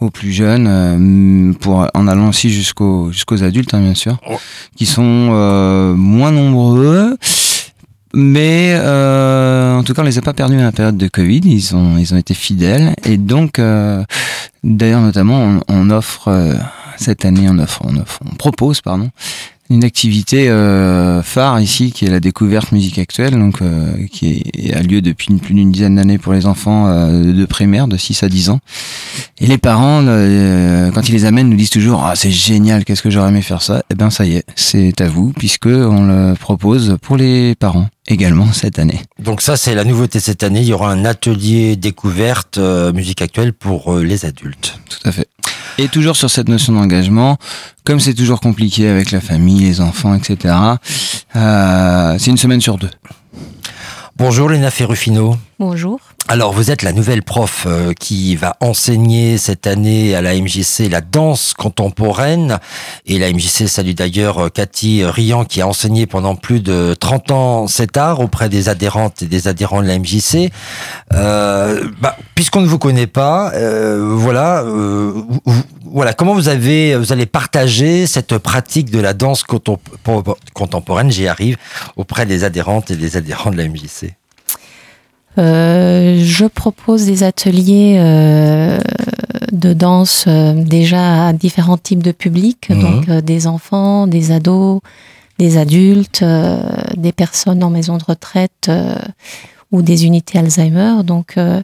aux 0.00 0.10
plus 0.10 0.32
jeunes, 0.32 0.66
euh, 0.68 1.52
pour 1.54 1.88
en 1.94 2.08
allant 2.08 2.28
aussi 2.28 2.50
jusqu'aux 2.50 3.10
jusqu'aux 3.10 3.42
adultes 3.42 3.72
hein, 3.72 3.80
bien 3.80 3.94
sûr, 3.94 4.18
Oh. 4.28 4.36
qui 4.76 4.84
sont 4.84 5.28
euh, 5.32 5.94
moins 5.94 6.30
nombreux, 6.32 7.16
mais 8.12 8.74
euh, 8.76 9.76
en 9.76 9.82
tout 9.82 9.94
cas, 9.94 10.02
on 10.02 10.04
les 10.04 10.18
a 10.18 10.22
pas 10.22 10.32
perdus 10.34 10.58
à 10.58 10.62
la 10.64 10.72
période 10.72 10.96
de 10.96 11.08
Covid. 11.08 11.40
Ils 11.44 11.74
ont, 11.76 11.96
ils 11.98 12.14
ont 12.14 12.16
été 12.16 12.32
fidèles. 12.34 12.94
Et 13.04 13.18
donc, 13.18 13.58
euh, 13.58 14.02
d'ailleurs, 14.64 15.00
notamment, 15.02 15.38
on, 15.38 15.60
on 15.68 15.90
offre 15.90 16.28
euh, 16.28 16.54
cette 16.96 17.24
année, 17.26 17.46
on 17.50 17.58
offre, 17.58 17.82
on 17.84 17.96
offre, 17.96 18.20
on 18.30 18.34
propose, 18.34 18.80
pardon, 18.80 19.10
une 19.70 19.84
activité 19.84 20.48
euh, 20.48 21.22
phare 21.22 21.60
ici, 21.60 21.92
qui 21.92 22.04
est 22.04 22.10
la 22.10 22.20
découverte 22.20 22.72
musique 22.72 22.98
actuelle, 22.98 23.32
donc 23.38 23.62
euh, 23.62 23.92
qui 24.12 24.42
est- 24.54 24.74
a 24.74 24.82
lieu 24.82 25.00
depuis 25.02 25.28
une- 25.30 25.40
plus 25.40 25.54
d'une 25.54 25.72
dizaine 25.72 25.96
d'années 25.96 26.18
pour 26.18 26.32
les 26.32 26.46
enfants 26.46 26.86
euh, 26.88 27.32
de 27.32 27.44
primaire, 27.46 27.88
de 27.88 27.96
6 27.96 28.22
à 28.22 28.28
10 28.28 28.50
ans. 28.50 28.60
Et 29.40 29.46
les 29.46 29.58
parents, 29.58 30.02
euh, 30.06 30.90
quand 30.92 31.08
ils 31.08 31.12
les 31.12 31.24
amènent, 31.24 31.48
nous 31.50 31.56
disent 31.56 31.70
toujours 31.70 32.04
ah 32.04 32.14
c'est 32.16 32.30
génial, 32.30 32.84
qu'est-ce 32.84 33.02
que 33.02 33.10
j'aurais 33.10 33.28
aimé 33.30 33.42
faire 33.42 33.62
ça. 33.62 33.82
Eh 33.90 33.94
ben 33.94 34.10
ça 34.10 34.24
y 34.24 34.36
est, 34.36 34.44
c'est 34.54 35.00
à 35.00 35.08
vous, 35.08 35.32
puisque 35.36 35.66
on 35.66 36.06
le 36.06 36.34
propose 36.34 36.96
pour 37.02 37.16
les 37.16 37.54
parents 37.54 37.88
également 38.08 38.52
cette 38.52 38.78
année. 38.78 39.00
Donc 39.18 39.42
ça, 39.42 39.56
c'est 39.56 39.74
la 39.74 39.82
nouveauté 39.84 40.20
cette 40.20 40.44
année. 40.44 40.60
Il 40.60 40.66
y 40.68 40.72
aura 40.72 40.92
un 40.92 41.04
atelier 41.04 41.74
découverte 41.74 42.58
euh, 42.58 42.92
musique 42.92 43.20
actuelle 43.20 43.52
pour 43.52 43.94
euh, 43.96 44.04
les 44.04 44.24
adultes. 44.24 44.78
Tout 44.88 45.08
à 45.08 45.12
fait. 45.12 45.26
Et 45.78 45.88
toujours 45.88 46.16
sur 46.16 46.30
cette 46.30 46.48
notion 46.48 46.72
d'engagement, 46.72 47.36
comme 47.84 48.00
c'est 48.00 48.14
toujours 48.14 48.40
compliqué 48.40 48.88
avec 48.88 49.10
la 49.10 49.20
famille, 49.20 49.64
les 49.64 49.80
enfants, 49.82 50.14
etc. 50.14 50.54
euh, 51.36 52.16
c'est 52.18 52.30
une 52.30 52.38
semaine 52.38 52.62
sur 52.62 52.78
deux. 52.78 52.90
Bonjour 54.16 54.48
Léna 54.48 54.70
Ferrufino. 54.70 55.36
Bonjour. 55.58 56.00
Alors, 56.28 56.52
vous 56.52 56.72
êtes 56.72 56.82
la 56.82 56.92
nouvelle 56.92 57.22
prof 57.22 57.66
euh, 57.68 57.92
qui 57.92 58.34
va 58.34 58.56
enseigner 58.60 59.38
cette 59.38 59.68
année 59.68 60.16
à 60.16 60.20
la 60.22 60.34
MJC 60.34 60.88
la 60.90 61.00
danse 61.00 61.54
contemporaine. 61.54 62.58
Et 63.06 63.20
la 63.20 63.32
MJC 63.32 63.68
salue 63.68 63.92
d'ailleurs 63.92 64.46
euh, 64.46 64.48
Cathy 64.48 65.04
Rian 65.04 65.44
qui 65.44 65.60
a 65.60 65.68
enseigné 65.68 66.06
pendant 66.06 66.34
plus 66.34 66.58
de 66.60 66.96
30 66.98 67.30
ans 67.30 67.66
cet 67.68 67.96
art 67.96 68.18
auprès 68.18 68.48
des 68.48 68.68
adhérentes 68.68 69.22
et 69.22 69.26
des 69.26 69.46
adhérents 69.46 69.80
de 69.82 69.86
la 69.86 70.00
MJC. 70.00 70.50
Euh, 71.14 71.88
bah, 72.00 72.16
Puisqu'on 72.34 72.60
ne 72.60 72.66
vous 72.66 72.78
connaît 72.80 73.06
pas, 73.06 73.52
euh, 73.54 74.12
voilà, 74.16 74.64
voilà, 75.84 76.12
comment 76.12 76.34
vous 76.34 76.48
avez, 76.48 76.96
vous 76.96 77.12
allez 77.12 77.26
partager 77.26 78.08
cette 78.08 78.36
pratique 78.38 78.90
de 78.90 78.98
la 78.98 79.14
danse 79.14 79.44
contem- 79.44 79.78
contemporaine, 80.54 81.10
j'y 81.10 81.28
arrive, 81.28 81.56
auprès 81.96 82.26
des 82.26 82.42
adhérentes 82.42 82.90
et 82.90 82.96
des 82.96 83.16
adhérents 83.16 83.50
de 83.52 83.56
la 83.56 83.68
MJC. 83.68 84.12
Euh, 85.38 86.18
je 86.22 86.46
propose 86.46 87.04
des 87.06 87.22
ateliers 87.22 87.96
euh, 87.98 88.78
de 89.52 89.72
danse 89.74 90.24
euh, 90.28 90.54
déjà 90.54 91.26
à 91.28 91.32
différents 91.32 91.76
types 91.78 92.02
de 92.02 92.12
publics, 92.12 92.68
Mhm. 92.70 92.80
donc 92.80 93.08
euh, 93.08 93.20
des 93.20 93.46
enfants, 93.46 94.06
des 94.06 94.32
ados, 94.32 94.80
des 95.38 95.58
adultes, 95.58 96.20
euh, 96.22 96.58
des 96.96 97.12
personnes 97.12 97.62
en 97.62 97.70
maison 97.70 97.98
de 97.98 98.04
retraite 98.04 98.68
euh, 98.70 98.96
ou 99.72 99.82
des 99.82 100.06
unités 100.06 100.38
Alzheimer. 100.38 101.02
Donc 101.04 101.34
euh, 101.36 101.60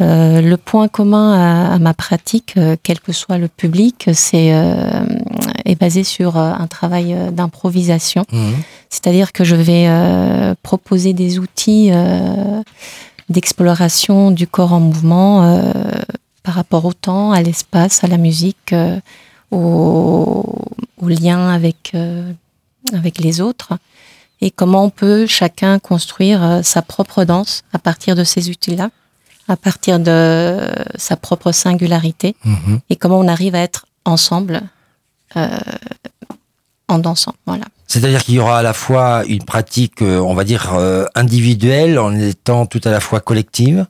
euh, 0.00 0.40
le 0.42 0.56
point 0.58 0.86
commun 0.88 1.32
à, 1.32 1.74
à 1.74 1.78
ma 1.78 1.94
pratique, 1.94 2.54
euh, 2.56 2.76
quel 2.82 3.00
que 3.00 3.12
soit 3.12 3.38
le 3.38 3.48
public, 3.48 4.10
c'est 4.12 4.50
euh, 4.52 5.02
est 5.64 5.74
basé 5.80 6.04
sur 6.04 6.36
un 6.36 6.66
travail 6.66 7.16
d'improvisation. 7.32 8.24
Mhm. 8.32 8.54
C'est-à-dire 8.90 9.32
que 9.32 9.44
je 9.44 9.54
vais 9.56 9.86
euh, 9.88 10.54
proposer 10.62 11.12
des 11.12 11.38
outils 11.38 11.90
euh, 11.92 12.62
d'exploration 13.28 14.30
du 14.30 14.46
corps 14.46 14.72
en 14.72 14.80
mouvement 14.80 15.42
euh, 15.44 15.72
par 16.42 16.54
rapport 16.54 16.84
au 16.84 16.92
temps, 16.94 17.32
à 17.32 17.42
l'espace, 17.42 18.02
à 18.02 18.06
la 18.06 18.16
musique, 18.16 18.74
au, 19.50 20.44
au, 21.00 21.08
lien 21.08 21.50
avec, 21.50 21.92
avec 22.92 23.18
les 23.18 23.40
autres 23.40 23.74
et 24.40 24.50
comment 24.50 24.84
on 24.84 24.90
peut 24.90 25.26
chacun 25.26 25.78
construire 25.78 26.60
sa 26.62 26.80
propre 26.80 27.24
danse 27.24 27.64
à 27.72 27.78
partir 27.78 28.14
de 28.14 28.24
ces 28.24 28.48
outils-là, 28.50 28.90
à 29.48 29.56
partir 29.56 29.98
de 29.98 30.58
sa 30.96 31.16
propre 31.16 31.52
singularité, 31.52 32.36
Mhm. 32.44 32.80
et 32.88 32.96
comment 32.96 33.18
on 33.18 33.28
arrive 33.28 33.54
à 33.54 33.60
être 33.60 33.86
ensemble 34.04 34.62
euh, 35.36 35.48
en 36.88 36.98
dansant. 36.98 37.34
Voilà. 37.46 37.64
C'est-à-dire 37.86 38.22
qu'il 38.22 38.34
y 38.34 38.38
aura 38.38 38.58
à 38.58 38.62
la 38.62 38.74
fois 38.74 39.24
une 39.26 39.44
pratique, 39.44 40.02
euh, 40.02 40.18
on 40.18 40.34
va 40.34 40.44
dire, 40.44 40.74
euh, 40.74 41.06
individuelle 41.14 41.98
en 41.98 42.14
étant 42.14 42.66
tout 42.66 42.80
à 42.84 42.90
la 42.90 43.00
fois 43.00 43.20
collective? 43.20 43.86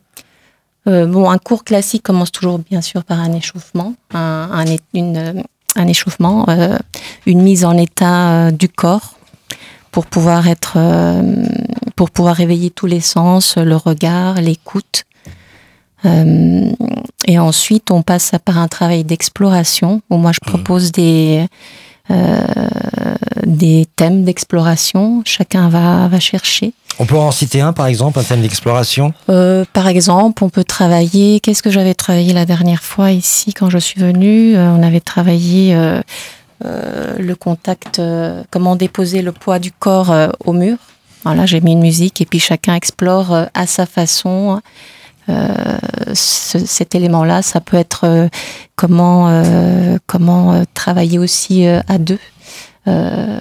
Euh, 0.86 1.06
bon, 1.06 1.28
un 1.30 1.38
cours 1.38 1.64
classique 1.64 2.02
commence 2.02 2.32
toujours 2.32 2.58
bien 2.58 2.80
sûr 2.80 3.04
par 3.04 3.18
un 3.20 3.32
échauffement, 3.32 3.94
un, 4.14 4.64
une, 4.94 5.42
un 5.76 5.86
échauffement, 5.86 6.46
euh, 6.48 6.78
une 7.26 7.42
mise 7.42 7.64
en 7.64 7.76
état 7.76 8.50
du 8.52 8.68
corps 8.68 9.14
pour 9.90 10.06
pouvoir 10.06 10.48
être, 10.48 10.74
euh, 10.76 11.44
pour 11.96 12.10
pouvoir 12.10 12.36
réveiller 12.36 12.70
tous 12.70 12.86
les 12.86 13.00
sens, 13.00 13.56
le 13.56 13.76
regard, 13.76 14.40
l'écoute. 14.40 15.04
Euh, 16.04 16.70
et 17.26 17.38
ensuite, 17.38 17.90
on 17.90 18.02
passe 18.02 18.32
par 18.44 18.58
un 18.58 18.68
travail 18.68 19.04
d'exploration 19.04 20.00
où 20.08 20.16
moi 20.16 20.30
je 20.32 20.40
propose 20.40 20.92
des 20.92 21.46
euh, 22.10 22.46
des 23.46 23.86
thèmes 23.96 24.24
d'exploration. 24.24 25.22
Chacun 25.24 25.68
va 25.68 26.08
va 26.08 26.20
chercher. 26.20 26.72
On 26.98 27.06
peut 27.06 27.16
en 27.16 27.30
citer 27.30 27.60
un, 27.60 27.72
par 27.72 27.86
exemple, 27.86 28.18
un 28.18 28.24
thème 28.24 28.40
d'exploration? 28.40 29.12
Euh, 29.30 29.64
par 29.72 29.86
exemple, 29.86 30.42
on 30.42 30.48
peut 30.48 30.64
travailler. 30.64 31.38
Qu'est-ce 31.38 31.62
que 31.62 31.70
j'avais 31.70 31.94
travaillé 31.94 32.32
la 32.32 32.44
dernière 32.44 32.82
fois 32.82 33.12
ici 33.12 33.52
quand 33.52 33.70
je 33.70 33.78
suis 33.78 34.00
venue? 34.00 34.56
Euh, 34.56 34.72
On 34.72 34.82
avait 34.82 35.00
travaillé 35.00 35.76
le 36.64 37.34
contact, 37.34 38.02
comment 38.50 38.74
déposer 38.74 39.22
le 39.22 39.30
poids 39.30 39.60
du 39.60 39.70
corps 39.70 40.12
au 40.44 40.52
mur. 40.52 40.76
Voilà, 41.24 41.46
j'ai 41.46 41.60
mis 41.60 41.72
une 41.72 41.80
musique 41.80 42.20
et 42.20 42.26
puis 42.26 42.40
chacun 42.40 42.74
explore 42.74 43.46
à 43.54 43.66
sa 43.66 43.86
façon 43.86 44.60
ce- 46.14 46.58
cet 46.64 46.94
élément-là. 46.94 47.42
Ça 47.42 47.60
peut 47.60 47.76
être 47.76 48.04
euh, 48.04 48.28
comment 48.76 49.28
euh, 49.28 49.98
comment 50.06 50.52
euh, 50.52 50.64
travailler 50.74 51.18
aussi 51.18 51.66
euh, 51.66 51.80
à 51.88 51.98
deux. 51.98 52.18
euh, 52.86 53.38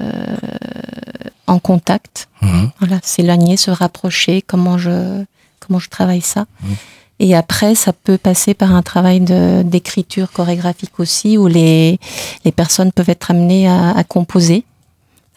en 1.47 1.59
contact, 1.59 2.27
Mhm. 2.41 2.71
voilà, 2.79 2.99
s'éloigner, 3.03 3.55
se 3.55 3.71
rapprocher, 3.71 4.41
comment 4.45 4.77
je, 4.77 5.23
comment 5.61 5.79
je 5.79 5.89
travaille 5.89 6.19
ça. 6.21 6.45
Mhm. 6.61 6.75
Et 7.19 7.35
après, 7.35 7.73
ça 7.73 7.93
peut 7.93 8.17
passer 8.17 8.53
par 8.53 8.75
un 8.75 8.81
travail 8.81 9.21
d'écriture 9.63 10.31
chorégraphique 10.33 10.99
aussi, 10.99 11.37
où 11.37 11.47
les, 11.47 11.99
les 12.45 12.51
personnes 12.51 12.91
peuvent 12.91 13.09
être 13.09 13.31
amenées 13.31 13.67
à, 13.69 13.91
à 13.91 14.03
composer, 14.03 14.65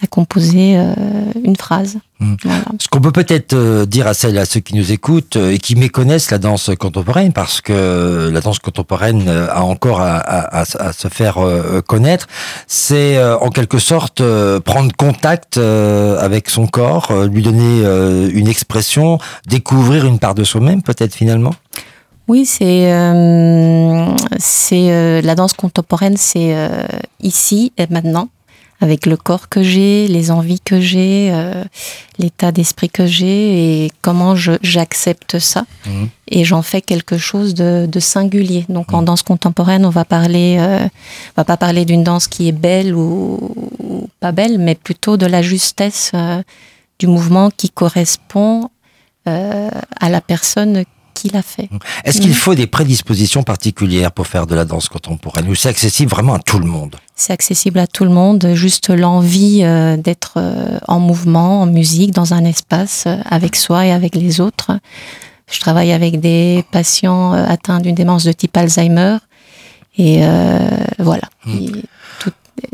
à 0.02 0.06
composer 0.06 0.76
euh, 0.76 0.94
une 1.44 1.56
phrase. 1.56 1.98
Voilà. 2.20 2.64
Ce 2.78 2.88
qu'on 2.88 3.00
peut 3.00 3.12
peut-être 3.12 3.52
euh, 3.54 3.86
dire 3.86 4.06
à 4.06 4.14
celles, 4.14 4.38
à 4.38 4.44
ceux 4.44 4.60
qui 4.60 4.74
nous 4.74 4.92
écoutent 4.92 5.36
euh, 5.36 5.52
et 5.52 5.58
qui 5.58 5.74
méconnaissent 5.74 6.30
la 6.30 6.38
danse 6.38 6.70
contemporaine, 6.78 7.32
parce 7.32 7.60
que 7.60 8.30
la 8.32 8.40
danse 8.40 8.58
contemporaine 8.58 9.28
a 9.28 9.62
encore 9.62 10.00
à, 10.00 10.18
à- 10.18 10.64
se 10.92 11.08
faire 11.08 11.38
connaître, 11.86 12.26
c'est 12.66 13.22
en 13.22 13.50
quelque 13.50 13.78
sorte 13.78 14.22
prendre 14.64 14.90
contact 14.96 15.56
avec 15.58 16.50
son 16.50 16.66
corps, 16.66 17.12
lui 17.30 17.42
donner 17.42 17.82
une 18.32 18.48
expression, 18.48 19.18
découvrir 19.46 20.04
une 20.06 20.18
part 20.18 20.34
de 20.34 20.44
soi-même, 20.44 20.82
peut-être 20.82 21.14
finalement. 21.14 21.54
Oui, 22.28 22.44
c'est 22.46 22.90
c'est 24.38 25.22
la 25.22 25.34
danse 25.34 25.52
contemporaine, 25.54 26.16
c'est 26.16 26.54
ici 27.22 27.72
et 27.78 27.86
maintenant, 27.90 28.28
avec 28.80 29.04
le 29.06 29.16
corps 29.16 29.48
que 29.48 29.62
j'ai, 29.62 30.08
les 30.08 30.30
envies 30.30 30.60
que 30.60 30.80
j'ai, 30.80 31.30
euh, 31.32 31.64
l'état 32.18 32.50
d'esprit 32.50 32.88
que 32.88 33.06
j'ai 33.06 33.84
et 33.84 33.92
comment 34.02 34.34
j'accepte 34.36 35.38
ça 35.38 35.64
Mhm. 35.86 36.08
et 36.28 36.44
j'en 36.44 36.62
fais 36.62 36.80
quelque 36.80 37.18
chose 37.18 37.54
de, 37.54 37.86
de 37.86 38.00
singulier. 38.00 38.64
Donc 38.68 38.92
en 38.94 39.02
danse 39.02 39.22
contemporaine, 39.22 39.84
on 39.84 39.90
va 39.90 40.04
parler, 40.04 40.56
euh, 40.58 40.84
on 40.84 41.36
va 41.36 41.44
pas 41.44 41.56
parler 41.56 41.84
d'une 41.84 42.04
danse 42.04 42.26
qui 42.28 42.48
est 42.48 42.52
belle 42.52 42.94
ou, 42.94 43.54
ou 43.78 44.08
pas 44.20 44.32
belle, 44.32 44.58
mais 44.58 44.74
plutôt 44.74 45.16
de 45.16 45.26
la 45.26 45.42
justesse 45.42 46.12
euh, 46.14 46.42
du 46.98 47.06
mouvement 47.06 47.50
qui 47.50 47.68
correspond 47.70 48.70
à 49.26 50.08
la 50.08 50.20
personne 50.20 50.84
l'a 51.28 51.42
fait. 51.42 51.68
Est-ce 52.04 52.20
qu'il 52.20 52.34
faut 52.34 52.54
des 52.54 52.66
prédispositions 52.66 53.42
particulières 53.42 54.12
pour 54.12 54.26
faire 54.26 54.46
de 54.46 54.54
la 54.54 54.64
danse 54.64 54.88
contemporaine 54.88 55.48
ou 55.48 55.54
c'est 55.54 55.68
accessible 55.68 56.10
vraiment 56.10 56.34
à 56.34 56.38
tout 56.38 56.58
le 56.58 56.66
monde? 56.66 56.96
C'est 57.14 57.32
accessible 57.32 57.78
à 57.78 57.86
tout 57.86 58.04
le 58.04 58.10
monde, 58.10 58.52
juste 58.54 58.88
l'envie 58.88 59.60
euh, 59.62 59.96
d'être 59.96 60.34
euh, 60.38 60.78
en 60.88 61.00
mouvement, 61.00 61.60
en 61.62 61.66
musique, 61.66 62.12
dans 62.12 62.32
un 62.32 62.44
espace 62.44 63.04
euh, 63.06 63.16
avec 63.28 63.56
soi 63.56 63.86
et 63.86 63.92
avec 63.92 64.14
les 64.14 64.40
autres. 64.40 64.72
Je 65.52 65.60
travaille 65.60 65.92
avec 65.92 66.20
des 66.20 66.64
patients 66.72 67.32
atteints 67.32 67.80
d'une 67.80 67.94
démence 67.94 68.24
de 68.24 68.32
type 68.32 68.56
Alzheimer 68.56 69.16
et 69.98 70.22
voilà. 70.98 71.28
Et 71.48 71.66
tout- 71.66 71.80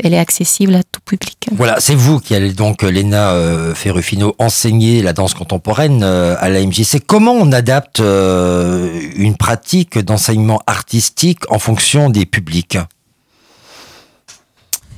elle 0.03 0.13
est 0.13 0.19
accessible 0.19 0.75
à 0.75 0.83
tout 0.83 1.01
public. 1.05 1.47
Voilà, 1.51 1.79
c'est 1.79 1.95
vous 1.95 2.19
qui 2.19 2.35
allez 2.35 2.53
donc, 2.53 2.83
euh, 2.83 2.89
Léna 2.89 3.31
euh, 3.31 3.73
Ferrufino, 3.73 4.35
enseigner 4.39 5.01
la 5.01 5.13
danse 5.13 5.33
contemporaine 5.33 6.03
euh, 6.03 6.35
à 6.39 6.49
la 6.49 6.65
MJC. 6.65 7.01
Comment 7.05 7.33
on 7.33 7.51
adapte 7.51 7.99
une 7.99 9.35
pratique 9.37 9.97
d'enseignement 9.99 10.61
artistique 10.67 11.39
en 11.49 11.59
fonction 11.59 12.09
des 12.09 12.25
publics? 12.25 12.77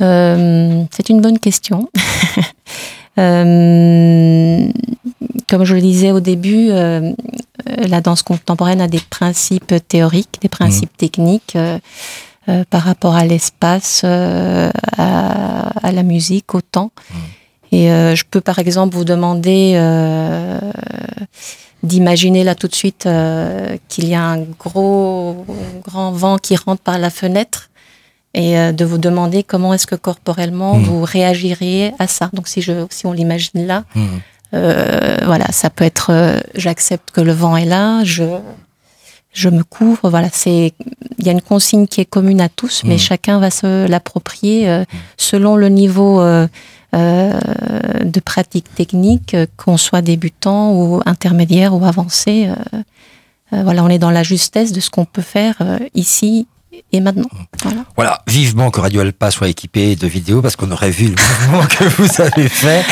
Euh, 0.01 0.83
c'est 0.91 1.09
une 1.09 1.21
bonne 1.21 1.39
question. 1.39 1.89
Euh, 3.17 4.69
comme 5.49 5.65
je 5.65 5.75
le 5.75 5.81
disais 5.81 6.11
au 6.11 6.21
début, 6.21 6.69
euh, 6.69 7.11
la 7.65 7.99
danse 7.99 8.21
contemporaine 8.21 8.79
a 8.79 8.87
des 8.87 9.01
principes 9.09 9.73
théoriques, 9.89 10.37
des 10.41 10.47
principes 10.47 10.95
techniques 10.95 11.57
euh, 12.49 12.63
par 12.69 12.81
rapport 12.83 13.15
à 13.15 13.25
l'espace, 13.25 14.01
euh, 14.03 14.69
à, 14.97 15.69
à 15.87 15.91
la 15.91 16.03
musique, 16.03 16.53
au 16.55 16.61
temps. 16.61 16.91
Et 17.71 17.91
euh, 17.91 18.15
je 18.15 18.23
peux 18.29 18.41
par 18.41 18.57
exemple 18.59 18.95
vous 18.95 19.05
demander 19.05 19.75
d'imaginer 21.83 22.43
là 22.43 22.55
tout 22.55 22.67
de 22.67 22.75
suite 22.75 23.07
qu'il 23.87 24.07
y 24.09 24.15
a 24.15 24.21
un 24.23 24.39
gros 24.41 25.45
grand 25.83 26.11
vent 26.11 26.37
qui 26.37 26.55
rentre 26.55 26.81
par 26.81 26.97
la 26.99 27.09
fenêtre 27.09 27.69
et 28.33 28.55
de 28.73 28.85
vous 28.85 28.97
demander 28.97 29.43
comment 29.43 29.73
est-ce 29.73 29.87
que 29.87 29.95
corporellement 29.95 30.75
Mhm. 30.75 30.83
vous 30.83 31.03
réagiriez 31.03 31.93
à 31.99 32.07
ça. 32.07 32.29
Donc 32.33 32.47
si 32.47 32.61
je 32.61 32.85
si 32.89 33.05
on 33.05 33.13
l'imagine 33.13 33.65
là, 33.65 33.83
euh, 34.53 35.17
voilà, 35.25 35.45
ça 35.51 35.69
peut 35.69 35.85
être 35.85 36.11
j'accepte 36.55 37.11
que 37.11 37.21
le 37.21 37.31
vent 37.31 37.55
est 37.55 37.65
là, 37.65 38.03
je 38.03 38.23
je 39.33 39.49
me 39.49 39.63
couvre. 39.63 40.09
Voilà, 40.09 40.29
c'est 40.31 40.73
il 41.17 41.25
y 41.25 41.29
a 41.29 41.31
une 41.31 41.41
consigne 41.41 41.85
qui 41.87 42.01
est 42.01 42.05
commune 42.05 42.41
à 42.41 42.49
tous, 42.49 42.83
mais 42.85 42.93
Mhm. 42.95 42.99
chacun 42.99 43.39
va 43.39 43.51
se 43.51 43.87
l'approprier 43.87 44.69
euh, 44.69 44.83
selon 45.17 45.55
le 45.55 45.69
niveau 45.69 46.21
euh, 46.21 46.47
euh, 46.95 47.39
de 48.03 48.19
pratique 48.19 48.73
technique, 48.73 49.35
qu'on 49.57 49.77
soit 49.77 50.01
débutant 50.01 50.73
ou 50.73 51.01
intermédiaire 51.05 51.75
ou 51.75 51.83
avancé. 51.85 52.49
voilà, 53.51 53.83
on 53.83 53.89
est 53.89 53.99
dans 53.99 54.11
la 54.11 54.23
justesse 54.23 54.71
de 54.71 54.79
ce 54.79 54.89
qu'on 54.91 55.05
peut 55.05 55.21
faire 55.23 55.55
ici 55.95 56.47
et 56.91 56.99
maintenant. 56.99 57.29
Voilà. 57.95 58.21
Vivement 58.27 58.71
que 58.71 58.79
Radio 58.79 59.01
Alpa 59.01 59.31
soit 59.31 59.49
équipé 59.49 59.95
de 59.95 60.07
vidéos 60.07 60.41
parce 60.41 60.55
qu'on 60.55 60.71
aurait 60.71 60.91
vu 60.91 61.07
le 61.07 61.15
mouvement 61.15 61.65
que 61.69 61.83
vous 61.83 62.21
avez 62.21 62.47
fait 62.47 62.83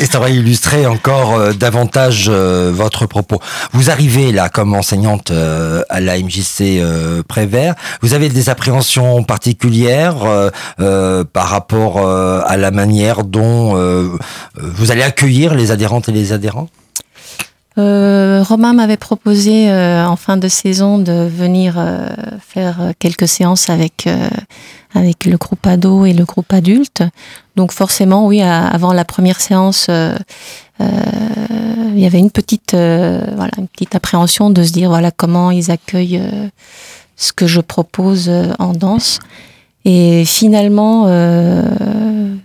et 0.00 0.06
ça 0.06 0.18
aurait 0.18 0.34
illustré 0.34 0.86
encore 0.86 1.34
euh, 1.34 1.52
davantage 1.52 2.26
euh, 2.28 2.70
votre 2.74 3.06
propos. 3.06 3.40
Vous 3.72 3.90
arrivez 3.90 4.32
là 4.32 4.48
comme 4.48 4.74
enseignante 4.74 5.30
euh, 5.30 5.82
à 5.88 6.00
la 6.00 6.18
MJC 6.18 6.82
Prévert. 7.28 7.74
Vous 8.02 8.14
avez 8.14 8.28
des 8.28 8.48
appréhensions 8.48 9.22
particulières 9.22 10.50
par 10.76 11.48
rapport 11.48 12.06
à 12.06 12.56
la 12.56 12.70
manière 12.70 13.24
dont 13.24 13.74
vous 14.54 14.90
allez 14.90 15.02
accueillir 15.02 15.54
les 15.54 15.70
adhérentes 15.70 16.08
et 16.08 16.12
les 16.12 16.32
adhérents? 16.32 16.68
Euh, 17.78 18.42
Romain 18.42 18.72
m'avait 18.72 18.96
proposé 18.96 19.70
euh, 19.70 20.04
en 20.04 20.16
fin 20.16 20.36
de 20.36 20.48
saison 20.48 20.98
de 20.98 21.28
venir 21.28 21.74
euh, 21.78 22.08
faire 22.40 22.92
quelques 22.98 23.28
séances 23.28 23.70
avec 23.70 24.06
euh, 24.06 24.28
avec 24.92 25.24
le 25.24 25.36
groupe 25.36 25.64
ado 25.66 26.04
et 26.04 26.12
le 26.12 26.24
groupe 26.24 26.52
adulte. 26.52 27.04
Donc 27.54 27.70
forcément, 27.70 28.26
oui, 28.26 28.42
avant 28.42 28.92
la 28.92 29.04
première 29.04 29.40
séance, 29.40 29.86
euh, 29.88 30.16
euh, 30.80 30.86
il 31.94 32.00
y 32.00 32.06
avait 32.06 32.18
une 32.18 32.30
petite 32.30 32.72
voilà 32.72 33.52
une 33.58 33.68
petite 33.68 33.94
appréhension 33.94 34.50
de 34.50 34.64
se 34.64 34.72
dire 34.72 34.88
voilà 34.88 35.10
comment 35.10 35.50
ils 35.50 35.70
accueillent 35.70 36.22
ce 37.16 37.32
que 37.32 37.46
je 37.46 37.60
propose 37.60 38.30
en 38.58 38.72
danse. 38.72 39.20
Et 39.84 40.24
finalement, 40.26 41.04
euh, 41.06 41.62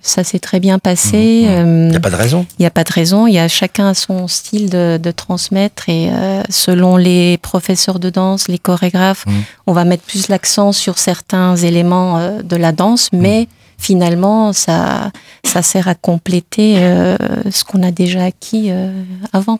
ça 0.01 0.23
s'est 0.23 0.39
très 0.39 0.59
bien 0.59 0.79
passé. 0.79 1.41
Il 1.43 1.49
Euh, 1.49 1.89
n'y 1.89 1.95
a 1.95 1.99
pas 1.99 2.09
de 2.09 2.15
raison. 2.15 2.45
il 2.57 2.61
n'y 2.61 2.65
a 2.65 2.71
pas 2.71 2.83
de 2.85 2.91
raison. 2.93 3.27
Il 3.27 3.33
y 3.33 3.39
a 3.39 3.47
chacun 3.47 3.93
son 3.93 4.27
style 4.27 4.69
de, 4.69 4.97
de 5.01 5.11
transmettre 5.11 5.89
et 5.89 6.09
euh, 6.11 6.41
selon 6.49 6.95
les 6.95 7.37
professeurs 7.37 7.99
de 7.99 8.09
danse, 8.09 8.47
les 8.47 8.57
chorégraphes, 8.59 9.25
Mhm. 9.27 9.43
on 9.67 9.73
va 9.73 9.83
mettre 9.83 10.03
plus 10.03 10.29
l'accent 10.29 10.71
sur 10.71 10.97
certains 10.97 11.55
éléments 11.57 12.17
euh, 12.19 12.41
de 12.41 12.55
la 12.55 12.71
danse, 12.71 13.09
mais 13.11 13.47
finalement, 13.77 14.53
ça, 14.53 15.11
ça 15.43 15.61
sert 15.61 15.87
à 15.87 15.95
compléter 15.95 16.75
euh, 16.77 17.17
ce 17.51 17.63
qu'on 17.63 17.83
a 17.83 17.91
déjà 17.91 18.23
acquis 18.23 18.67
euh, 18.69 19.03
avant. 19.33 19.59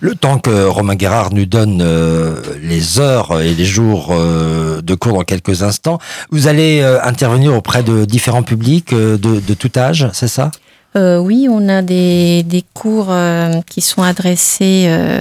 Le 0.00 0.14
temps 0.14 0.38
que 0.38 0.66
Romain 0.66 0.94
Guérard 0.94 1.32
nous 1.32 1.46
donne 1.46 1.80
euh, 1.82 2.40
les 2.62 2.98
heures 2.98 3.40
et 3.40 3.54
les 3.54 3.64
jours 3.64 4.14
de 4.14 4.94
cours 4.94 5.14
dans 5.14 5.24
quelques 5.24 5.62
instants, 5.62 5.98
vous 6.30 6.46
allez 6.46 6.82
intervenir 7.02 7.54
auprès 7.54 7.82
de 7.82 8.04
différents 8.04 8.42
publics 8.42 8.94
de, 8.94 9.16
de 9.16 9.54
tout 9.54 9.70
âge, 9.76 10.08
c'est 10.12 10.28
ça? 10.28 10.50
Euh, 10.96 11.18
oui, 11.18 11.48
on 11.50 11.68
a 11.68 11.82
des, 11.82 12.44
des 12.44 12.62
cours 12.72 13.08
euh, 13.10 13.60
qui 13.68 13.80
sont 13.80 14.02
adressés 14.02 14.84
euh, 14.86 15.20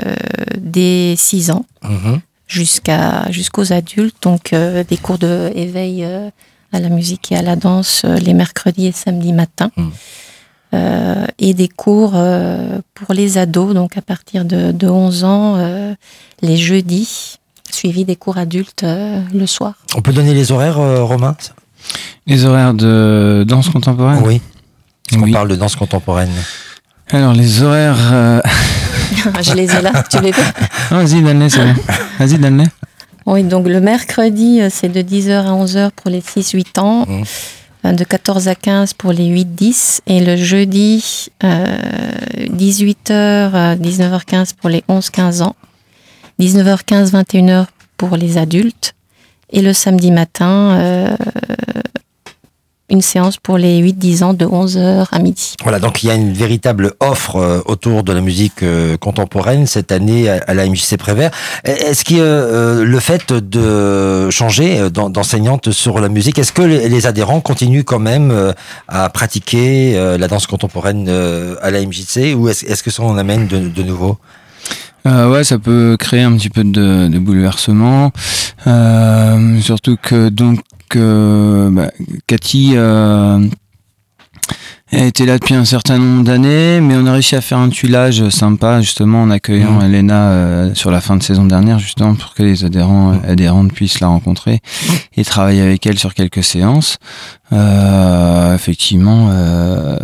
dès 0.58 1.16
6 1.18 1.52
ans. 1.52 1.66
Mhm. 1.84 2.22
jusqu'à 2.48 3.30
jusqu'aux 3.30 3.74
adultes, 3.74 4.16
donc 4.22 4.54
des 4.54 4.98
cours 4.98 5.18
de 5.18 5.52
éveil 5.54 6.08
à 6.74 6.80
la 6.80 6.90
musique 6.90 7.32
et 7.32 7.38
à 7.38 7.42
la 7.42 7.56
danse 7.56 8.02
euh, 8.04 8.16
les 8.18 8.34
mercredis 8.34 8.88
et 8.88 8.92
samedis 8.92 9.34
matins, 9.34 9.72
Mm. 9.78 9.90
Euh, 10.76 11.26
et 11.38 11.54
des 11.54 11.68
cours 11.68 12.14
euh, 12.16 12.80
pour 12.96 13.14
les 13.14 13.38
ados, 13.38 13.76
donc 13.76 13.96
à 13.96 14.02
partir 14.02 14.44
de, 14.44 14.72
de 14.72 14.88
11 14.88 15.24
ans, 15.24 15.54
euh, 15.58 15.94
les 16.42 16.58
jeudis, 16.58 17.38
suivis 17.72 18.06
des 18.06 18.16
cours 18.16 18.40
adultes 18.40 18.84
euh, 18.84 19.22
le 19.36 19.46
soir. 19.46 19.76
On 19.96 20.02
peut 20.02 20.14
donner 20.14 20.34
les 20.34 20.52
horaires, 20.52 20.80
euh, 20.80 21.04
Romain 21.04 21.36
Les 22.26 22.46
horaires 22.46 22.74
de 22.74 23.46
danse 23.48 23.70
contemporaine? 23.70 24.24
Oui. 24.26 24.42
Oui. 25.16 25.32
parle 25.32 25.50
de 25.50 25.56
danse 25.56 25.76
contemporaine? 25.76 26.32
Alors, 27.12 27.34
les 27.34 27.62
horaires. 27.62 28.12
euh, 28.12 28.42
Je 29.44 29.54
les 29.54 29.72
ai 29.76 29.82
là, 29.82 29.92
tu 30.10 30.20
les 30.22 30.32
veux? 30.32 30.44
Vas-y, 30.90 31.22
donne-les, 31.22 31.50
c'est 31.52 31.64
bon. 31.64 31.76
Vas-y, 32.18 32.40
donne-les. 32.40 32.66
Oui, 33.26 33.44
donc 33.44 33.68
le 33.68 33.80
mercredi, 33.80 34.62
euh, 34.62 34.70
c'est 34.72 34.90
de 34.90 35.02
10h 35.02 35.32
à 35.48 35.52
11h 35.54 35.92
pour 35.92 36.10
les 36.12 36.22
6-8 36.22 36.78
ans, 36.80 37.06
Mhm. 37.08 37.24
euh, 37.86 37.92
de 37.94 38.04
14 38.04 38.48
à 38.48 38.56
15 38.56 38.94
pour 38.94 39.12
les 39.14 39.26
8-10, 39.26 40.02
et 40.08 40.20
le 40.20 40.36
jeudi, 40.36 41.28
euh, 41.44 41.66
18h 42.50 43.56
à 43.56 43.76
19h15 43.76 44.54
pour 44.54 44.70
les 44.70 44.84
11-15 44.90 45.42
ans, 45.42 45.56
19h15, 46.40 47.12
21h 47.12 47.68
pour 47.98 48.18
les 48.18 48.38
adultes, 48.38 48.94
et 49.52 49.62
le 49.62 49.72
samedi 49.72 50.12
matin, 50.12 50.78
euh, 50.80 51.16
une 52.94 53.02
séance 53.02 53.38
pour 53.38 53.58
les 53.58 53.82
8-10 53.82 54.24
ans 54.24 54.34
de 54.34 54.46
11h 54.46 55.08
à 55.12 55.20
midi. 55.20 55.56
Voilà, 55.64 55.80
donc 55.80 56.04
il 56.04 56.08
y 56.08 56.12
a 56.12 56.14
une 56.14 56.32
véritable 56.32 56.94
offre 57.00 57.38
euh, 57.38 57.60
autour 57.66 58.04
de 58.04 58.14
la 58.14 58.22
musique 58.22 58.62
euh, 58.64 58.98
contemporaine 58.98 59.66
cette 59.66 59.92
année 59.92 60.30
à, 60.30 60.54
la 60.54 60.68
MJC 60.68 60.98
Prévert. 60.98 61.32
Est-ce 61.64 62.06
que 62.06 62.14
euh, 62.16 62.86
le 62.86 63.00
fait 63.00 63.34
de 63.34 64.30
changer 64.30 64.90
d'en- 64.92 65.10
d'enseignante 65.10 65.72
sur 65.72 66.00
la 66.00 66.08
musique, 66.08 66.38
est-ce 66.40 66.54
que 66.54 66.62
les, 66.62 67.08
adhérents 67.08 67.42
continuent 67.42 67.84
quand 67.84 68.00
même 68.00 68.54
à 68.88 69.10
pratiquer 69.10 69.94
la 70.18 70.28
danse 70.30 70.48
contemporaine 70.48 71.10
à 71.62 71.70
la 71.72 71.82
MJC 71.82 72.34
ou 72.38 72.48
est-ce 72.48 72.66
est-ce 72.66 72.82
que 72.84 72.92
ça 72.92 73.04
en 73.04 73.18
amène 73.18 73.48
de, 73.48 73.68
de 73.68 73.84
nouveau? 73.84 74.18
Euh, 75.06 75.30
ouais, 75.30 75.44
ça 75.44 75.60
peut 75.60 75.98
créer 76.00 76.22
un 76.22 76.34
petit 76.38 76.50
peu 76.50 76.64
de, 76.64 77.08
de 77.10 77.20
bouleversement. 77.20 78.12
Euh, 78.68 79.60
surtout 79.60 79.98
que 80.02 80.30
donc 80.30 80.60
bah, 80.96 81.92
Cathy 82.28 82.74
euh, 82.76 83.40
a 84.92 85.06
été 85.06 85.26
là 85.26 85.38
depuis 85.40 85.56
un 85.56 85.66
certain 85.66 85.98
nombre 85.98 86.24
d'années, 86.24 86.80
mais 86.82 86.96
on 86.96 87.06
a 87.06 87.14
réussi 87.14 87.36
à 87.36 87.42
faire 87.42 87.58
un 87.58 87.70
tuilage 87.70 88.30
sympa 88.30 88.82
justement 88.82 89.24
en 89.24 89.30
accueillant 89.32 89.80
Mhm. 89.80 89.86
Elena 89.86 90.30
euh, 90.30 90.76
sur 90.76 90.92
la 90.92 91.02
fin 91.02 91.16
de 91.16 91.24
saison 91.24 91.46
dernière 91.46 91.80
justement 91.80 92.16
pour 92.16 92.34
que 92.34 92.44
les 92.44 92.64
adhérents 92.64 93.20
adhérentes 93.28 93.74
puissent 93.74 94.00
la 94.00 94.08
rencontrer 94.08 94.60
et 95.16 95.24
travailler 95.24 95.62
avec 95.62 95.86
elle 95.88 95.98
sur 95.98 96.14
quelques 96.14 96.44
séances. 96.44 96.98
Euh, 97.52 98.56
effectivement, 98.56 99.30
euh, 99.32 99.98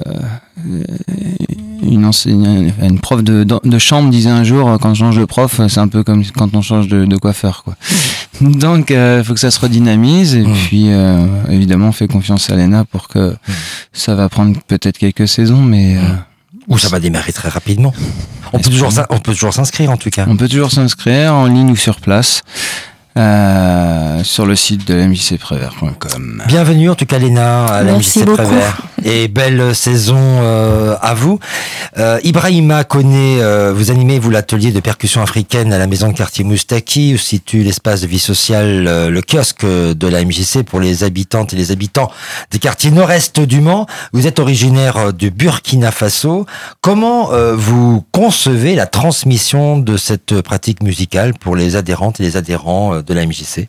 une 1.82 2.06
enseignante, 2.06 2.74
une 2.82 3.00
prof 3.00 3.24
de, 3.24 3.44
de 3.44 3.78
chambre 3.80 4.10
disait 4.10 4.30
un 4.30 4.44
jour, 4.44 4.78
quand 4.82 4.90
on 4.92 4.94
change 4.96 5.18
de 5.18 5.26
prof, 5.26 5.62
c'est 5.68 5.80
un 5.80 5.88
peu 5.88 6.04
comme 6.04 6.24
quand 6.26 6.54
on 6.56 6.62
change 6.62 6.88
de, 6.88 7.06
de 7.06 7.18
coiffeur, 7.18 7.64
quoi. 7.64 7.76
Donc, 8.42 8.90
il 8.92 9.22
faut 9.26 9.34
que 9.34 9.40
ça 9.40 9.52
se 9.52 9.60
redynamise. 9.60 10.36
Et 10.36 10.44
Mm. 10.44 10.54
puis, 10.54 10.86
euh, 10.92 11.26
évidemment, 11.50 11.88
on 11.88 11.92
fait 11.92 12.08
confiance 12.08 12.50
à 12.50 12.56
Lena 12.56 12.86
pour 12.86 13.08
que 13.08 13.36
ça 13.94 14.16
va 14.16 14.30
prendre 14.30 14.58
peut-être 14.68 14.98
quelques 14.98 15.28
saisons, 15.28 15.62
mais 15.62 15.98
euh, 15.98 16.02
Ou 16.68 16.78
ça 16.78 16.88
va 16.90 17.00
démarrer 17.00 17.34
très 17.34 17.50
rapidement 17.50 17.94
On 18.54 18.60
peut 18.60 18.70
toujours, 18.70 18.92
on 19.10 19.20
peut 19.20 19.34
toujours 19.34 19.54
s'inscrire 19.54 19.92
en 19.92 19.98
tout 19.98 20.10
cas. 20.10 20.26
on 20.28 20.38
peut 20.38 20.48
toujours 20.48 20.72
s'inscrire 20.72 21.34
en 21.34 21.46
ligne 21.48 21.72
ou 21.72 21.76
sur 21.76 22.00
place 22.00 22.44
euh, 23.18 24.24
sur 24.24 24.46
le 24.46 24.56
site 24.56 24.88
de 24.88 24.96
mjcprévert.com. 24.96 26.44
Bienvenue 26.48 26.90
en 26.90 26.96
tout 26.96 27.06
cas 27.06 27.18
Léna 27.18 27.66
à 27.66 27.84
la 27.84 27.94
Merci 27.94 28.20
MJC 28.20 28.26
beaucoup. 28.26 28.44
Prévert 28.44 28.82
et 29.04 29.28
belle 29.28 29.76
saison 29.76 30.18
euh, 30.20 30.96
à 31.02 31.14
vous. 31.14 31.40
Euh, 31.98 32.20
Ibrahima 32.24 32.84
connaît, 32.84 33.42
euh, 33.42 33.74
vous 33.74 33.92
animez 33.92 34.20
vous 34.20 34.30
l'atelier 34.30 34.72
de 34.72 34.80
percussion 34.80 35.22
africaine 35.22 35.74
à 35.74 35.78
la 35.78 35.88
maison 35.88 36.10
de 36.10 36.14
quartier 36.14 36.44
Moustaki 36.44 37.14
où 37.14 37.18
se 37.18 37.26
situe 37.26 37.64
l'espace 37.64 38.02
de 38.02 38.08
vie 38.08 38.20
sociale, 38.20 38.88
euh, 38.88 39.10
le 39.10 39.22
kiosque 39.22 39.66
de 39.66 40.08
la 40.08 40.24
MJC 40.24 40.64
pour 40.64 40.80
les 40.80 41.04
habitantes 41.04 41.54
et 41.54 41.56
les 41.56 41.72
habitants 41.72 42.12
des 42.52 42.60
quartiers 42.60 42.92
nord-est 42.92 43.40
du 43.40 43.62
Mans. 43.62 43.86
Vous 44.14 44.28
êtes 44.28 44.40
originaire 44.40 45.14
de 45.14 45.30
Burkina 45.30 45.92
Faso. 45.92 46.46
Comment 46.82 47.32
euh, 47.32 47.56
vous 47.56 48.04
concevez 48.12 48.76
la 48.76 48.86
transmission 48.86 49.78
de 49.80 49.98
cette 49.98 50.42
pratique 50.42 50.84
musicale 50.84 51.34
pour 51.34 51.56
les 51.56 51.76
adhérentes 51.76 52.20
et 52.20 52.24
les 52.24 52.38
adhérents 52.38 52.94
euh, 52.96 52.99
de 53.02 53.14
la 53.14 53.26
MJC 53.26 53.68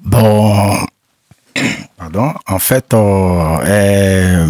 Bon, 0.00 0.76
pardon. 1.98 2.32
En 2.46 2.58
fait, 2.58 2.94
euh, 2.94 3.58
euh, 3.66 4.46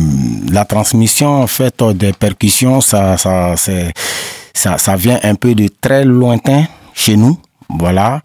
la 0.50 0.64
transmission 0.64 1.42
en 1.42 1.46
fait 1.46 1.80
euh, 1.80 1.92
des 1.94 2.12
percussions, 2.12 2.80
ça, 2.80 3.16
ça, 3.16 3.54
ça, 3.56 4.78
ça 4.78 4.96
vient 4.96 5.18
un 5.22 5.34
peu 5.34 5.54
de 5.54 5.68
très 5.80 6.04
lointain 6.04 6.64
chez 6.94 7.16
nous. 7.16 7.38
Voilà. 7.70 8.20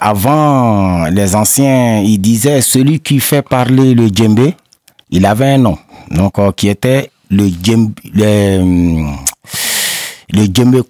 Avant, 0.00 1.04
les 1.06 1.34
anciens, 1.34 2.00
ils 2.00 2.18
disaient 2.18 2.62
celui 2.62 3.00
qui 3.00 3.20
fait 3.20 3.42
parler 3.42 3.94
le 3.94 4.08
djembé, 4.08 4.54
il 5.10 5.26
avait 5.26 5.50
un 5.50 5.58
nom, 5.58 5.78
donc 6.10 6.34
qui 6.56 6.68
était 6.68 7.10
le 7.30 7.46
djembé, 7.48 7.92
le, 8.14 9.04
le 10.30 10.46
djembé 10.50 10.80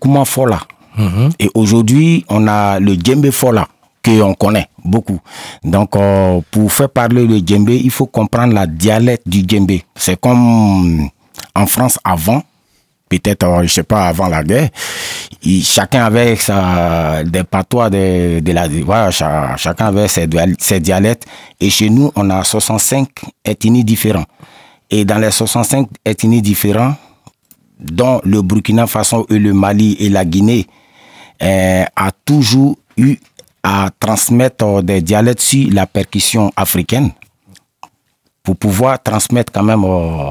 Kumafola. 0.97 1.29
Et 1.39 1.51
aujourd'hui, 1.55 2.25
on 2.29 2.47
a 2.49 2.81
le 2.81 2.95
djembé 2.95 3.31
Fola 3.31 3.69
que 4.03 4.23
on 4.23 4.35
connaît 4.35 4.69
beaucoup. 4.85 5.19
Donc, 5.65 5.97
euh, 5.97 6.41
pour 6.51 6.73
faire 6.73 6.89
parler 6.91 7.27
le 7.27 7.39
djembé, 7.45 7.77
il 7.83 7.91
faut 7.91 8.07
comprendre 8.07 8.55
la 8.55 8.67
dialecte 8.67 9.29
du 9.29 9.43
djembé. 9.47 9.85
C'est 9.95 10.19
comme 10.21 11.09
en 11.55 11.67
France 11.67 11.99
avant, 12.05 12.43
peut-être, 13.09 13.45
euh, 13.45 13.63
je 13.65 13.69
sais 13.73 13.83
pas, 13.83 14.07
avant 14.07 14.29
la 14.29 14.43
guerre, 14.45 14.69
chacun 15.63 16.05
avait 16.05 16.37
sa, 16.37 17.23
des 17.25 17.45
patois 17.45 17.91
de, 17.91 18.41
la, 18.53 18.69
voilà, 18.85 19.11
cha- 19.11 19.57
chacun 19.57 19.87
avait 19.87 20.09
ses, 20.09 20.29
ses 20.59 20.81
dialectes. 20.81 21.25
Et 21.61 21.71
chez 21.71 21.91
nous, 21.91 22.11
on 22.17 22.31
a 22.31 22.43
65 22.45 23.09
ethnies 23.45 23.85
différents. 23.85 24.25
Et 24.91 25.05
dans 25.05 25.19
les 25.19 25.31
65 25.33 25.89
ethnies 26.05 26.43
différents, 26.43 26.95
dont 27.81 28.21
le 28.25 28.41
Burkina 28.43 28.87
Faso 28.87 29.27
et 29.31 29.39
le 29.39 29.53
Mali 29.53 29.97
et 29.99 30.09
la 30.09 30.25
Guinée, 30.25 30.67
euh, 30.69 30.73
a 31.41 32.11
toujours 32.25 32.77
eu 32.97 33.17
à 33.63 33.91
transmettre 33.99 34.65
euh, 34.65 34.83
des 34.83 35.01
dialectes 35.01 35.41
sur 35.41 35.69
la 35.73 35.87
percussion 35.87 36.53
africaine 36.57 37.11
pour 38.43 38.57
pouvoir 38.57 39.03
transmettre 39.03 39.53
quand 39.53 39.65
même 39.65 39.85
euh, 39.85 40.31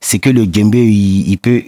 ce 0.00 0.18
que 0.18 0.28
le 0.28 0.44
djembé 0.44 0.84
il, 0.84 1.30
il 1.30 1.38
peut 1.38 1.62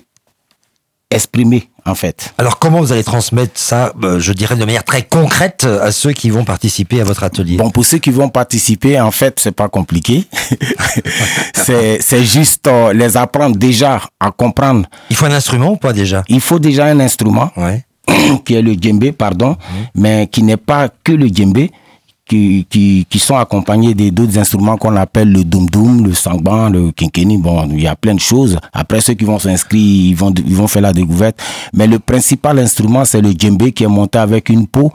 exprimer 1.11 1.71
en 1.87 1.95
fait. 1.95 2.35
Alors 2.37 2.59
comment 2.59 2.81
vous 2.81 2.93
allez 2.93 3.03
transmettre 3.03 3.53
ça, 3.59 3.93
euh, 4.03 4.21
je 4.21 4.33
dirais 4.33 4.57
de 4.57 4.65
manière 4.65 4.85
très 4.85 5.03
concrète, 5.03 5.65
euh, 5.65 5.83
à 5.83 5.91
ceux 5.91 6.13
qui 6.13 6.29
vont 6.31 6.45
participer 6.45 7.01
à 7.01 7.05
votre 7.05 7.25
atelier? 7.25 7.57
Bon, 7.57 7.71
pour 7.71 7.85
ceux 7.85 7.99
qui 7.99 8.11
vont 8.11 8.29
participer, 8.29 9.01
en 9.01 9.11
fait, 9.11 9.41
c'est 9.41 9.53
pas 9.53 9.69
compliqué. 9.69 10.27
c'est 11.55 11.99
c'est 12.01 12.25
juste 12.25 12.67
euh, 12.67 12.93
les 12.93 13.17
apprendre 13.17 13.57
déjà 13.57 14.03
à 14.21 14.31
comprendre. 14.31 14.87
Il 15.09 15.17
faut 15.17 15.27
un 15.27 15.33
instrument 15.33 15.73
ou 15.73 15.77
pas 15.77 15.93
déjà? 15.93 16.23
Il 16.29 16.41
faut 16.41 16.59
déjà 16.59 16.85
un 16.87 17.01
instrument 17.01 17.51
Ouais. 17.57 17.85
qui 18.45 18.55
est 18.55 18.63
le 18.63 18.75
djembé, 18.75 19.13
pardon, 19.13 19.57
mais 19.95 20.29
qui 20.31 20.43
n'est 20.43 20.57
pas 20.57 20.89
que 21.05 21.13
le 21.13 21.29
djembé, 21.29 21.71
qui, 22.27 22.65
qui, 22.71 23.07
qui 23.11 23.19
sont 23.19 23.37
accompagnés 23.37 23.93
des 23.95 24.11
d'autres 24.13 24.39
instruments 24.39 24.77
qu'on 24.77 24.95
appelle 24.97 25.33
le 25.33 25.43
doum 25.45 25.69
doum, 25.69 26.07
le 26.07 26.15
sangban, 26.15 26.69
le 26.71 26.93
kinkeni. 26.93 27.39
Bon, 27.39 27.69
il 27.73 27.81
y 27.83 27.89
a 27.89 27.97
plein 27.97 28.15
de 28.15 28.21
choses. 28.21 28.57
Après, 28.73 29.01
ceux 29.01 29.15
qui 29.15 29.25
vont 29.25 29.39
s'inscrire, 29.41 29.81
ils 30.11 30.15
vont, 30.15 30.33
ils 30.47 30.55
vont 30.55 30.69
faire 30.69 30.83
la 30.83 30.93
découverte. 30.93 31.41
Mais 31.75 31.89
le 31.89 31.99
principal 31.99 32.59
instrument, 32.61 33.05
c'est 33.05 33.21
le 33.21 33.33
djembé 33.37 33.73
qui 33.73 33.83
est 33.83 33.89
monté 33.89 34.19
avec 34.19 34.49
une 34.49 34.67
peau, 34.69 34.93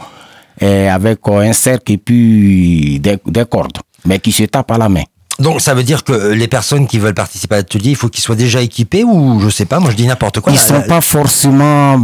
et 0.61 0.87
avec 0.87 1.19
euh, 1.27 1.39
un 1.39 1.51
cercle 1.51 1.91
et 1.91 1.97
puis 1.97 2.99
des, 3.01 3.17
des 3.27 3.43
cordes. 3.45 3.79
mais 4.05 4.19
qui 4.19 4.31
se 4.31 4.43
tape 4.43 4.71
à 4.71 4.77
la 4.77 4.87
main. 4.87 5.03
Donc 5.37 5.59
ça 5.59 5.73
veut 5.73 5.83
dire 5.83 6.05
que 6.05 6.31
les 6.31 6.47
personnes 6.47 6.87
qui 6.87 6.97
veulent 6.99 7.13
participer 7.13 7.55
à 7.55 7.57
l'atelier, 7.57 7.89
il 7.89 7.95
faut 7.97 8.07
qu'ils 8.07 8.23
soient 8.23 8.37
déjà 8.37 8.61
équipés 8.61 9.03
ou 9.03 9.41
je 9.41 9.49
sais 9.49 9.65
pas, 9.65 9.81
moi 9.81 9.91
je 9.91 9.97
dis 9.97 10.07
n'importe 10.07 10.39
quoi. 10.39 10.53
Ils 10.53 10.55
La- 10.55 10.61
sont 10.61 10.87
pas 10.87 11.01
forcément 11.01 11.99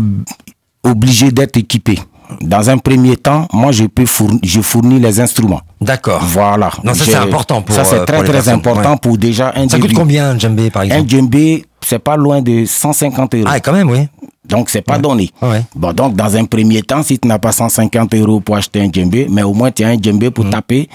obligés 0.84 1.32
d'être 1.32 1.58
équipés. 1.58 2.00
Dans 2.40 2.70
un 2.70 2.78
premier 2.78 3.18
temps, 3.18 3.46
moi 3.52 3.74
je 3.74 3.84
peux 3.84 4.06
fournir, 4.06 4.40
je 4.44 4.62
fournis 4.62 5.00
les 5.02 5.20
instruments. 5.20 5.60
D'accord. 5.82 6.22
Voilà. 6.24 6.70
Non, 6.84 6.94
ça, 6.94 7.04
c'est 7.04 7.16
important 7.16 7.62
pour, 7.62 7.76
Ça 7.76 7.82
euh, 7.82 7.86
c'est 7.90 8.06
très 8.06 8.18
les 8.20 8.24
très 8.24 8.34
personnes, 8.34 8.54
important 8.56 8.92
ouais. 8.92 8.98
pour 9.02 9.18
déjà 9.18 9.52
un 9.56 9.68
Ça 9.68 9.78
coûte 9.80 9.94
combien 9.94 10.30
un 10.32 10.40
djembé 10.40 10.70
par 10.70 10.84
Un 10.84 10.86
exemple 10.86 11.10
djembé, 11.10 11.66
c'est 11.82 12.00
pas 12.00 12.16
loin 12.16 12.42
de 12.42 12.64
150 12.66 13.36
euros. 13.36 13.46
Ah 13.48 13.60
quand 13.60 13.74
même 13.74 13.90
oui. 13.90 14.08
Donc, 14.48 14.70
c'est 14.70 14.82
pas 14.82 14.98
donné. 14.98 15.30
Ouais. 15.42 15.62
Bon, 15.76 15.94
donc, 15.94 16.16
dans 16.16 16.36
un 16.36 16.46
premier 16.46 16.82
temps, 16.82 17.04
si 17.04 17.20
tu 17.20 17.28
n'as 17.28 17.38
pas 17.38 17.52
150 17.52 18.14
euros 18.16 18.40
pour 18.40 18.56
acheter 18.56 18.82
un 18.82 18.90
djembé, 18.92 19.28
mais 19.30 19.44
au 19.44 19.54
moins 19.54 19.72
tu 19.72 19.84
as 19.84 19.90
un 19.90 19.98
djembé 20.02 20.28
Mm. 20.30 20.32
pour 20.32 20.50
taper. 20.50 20.90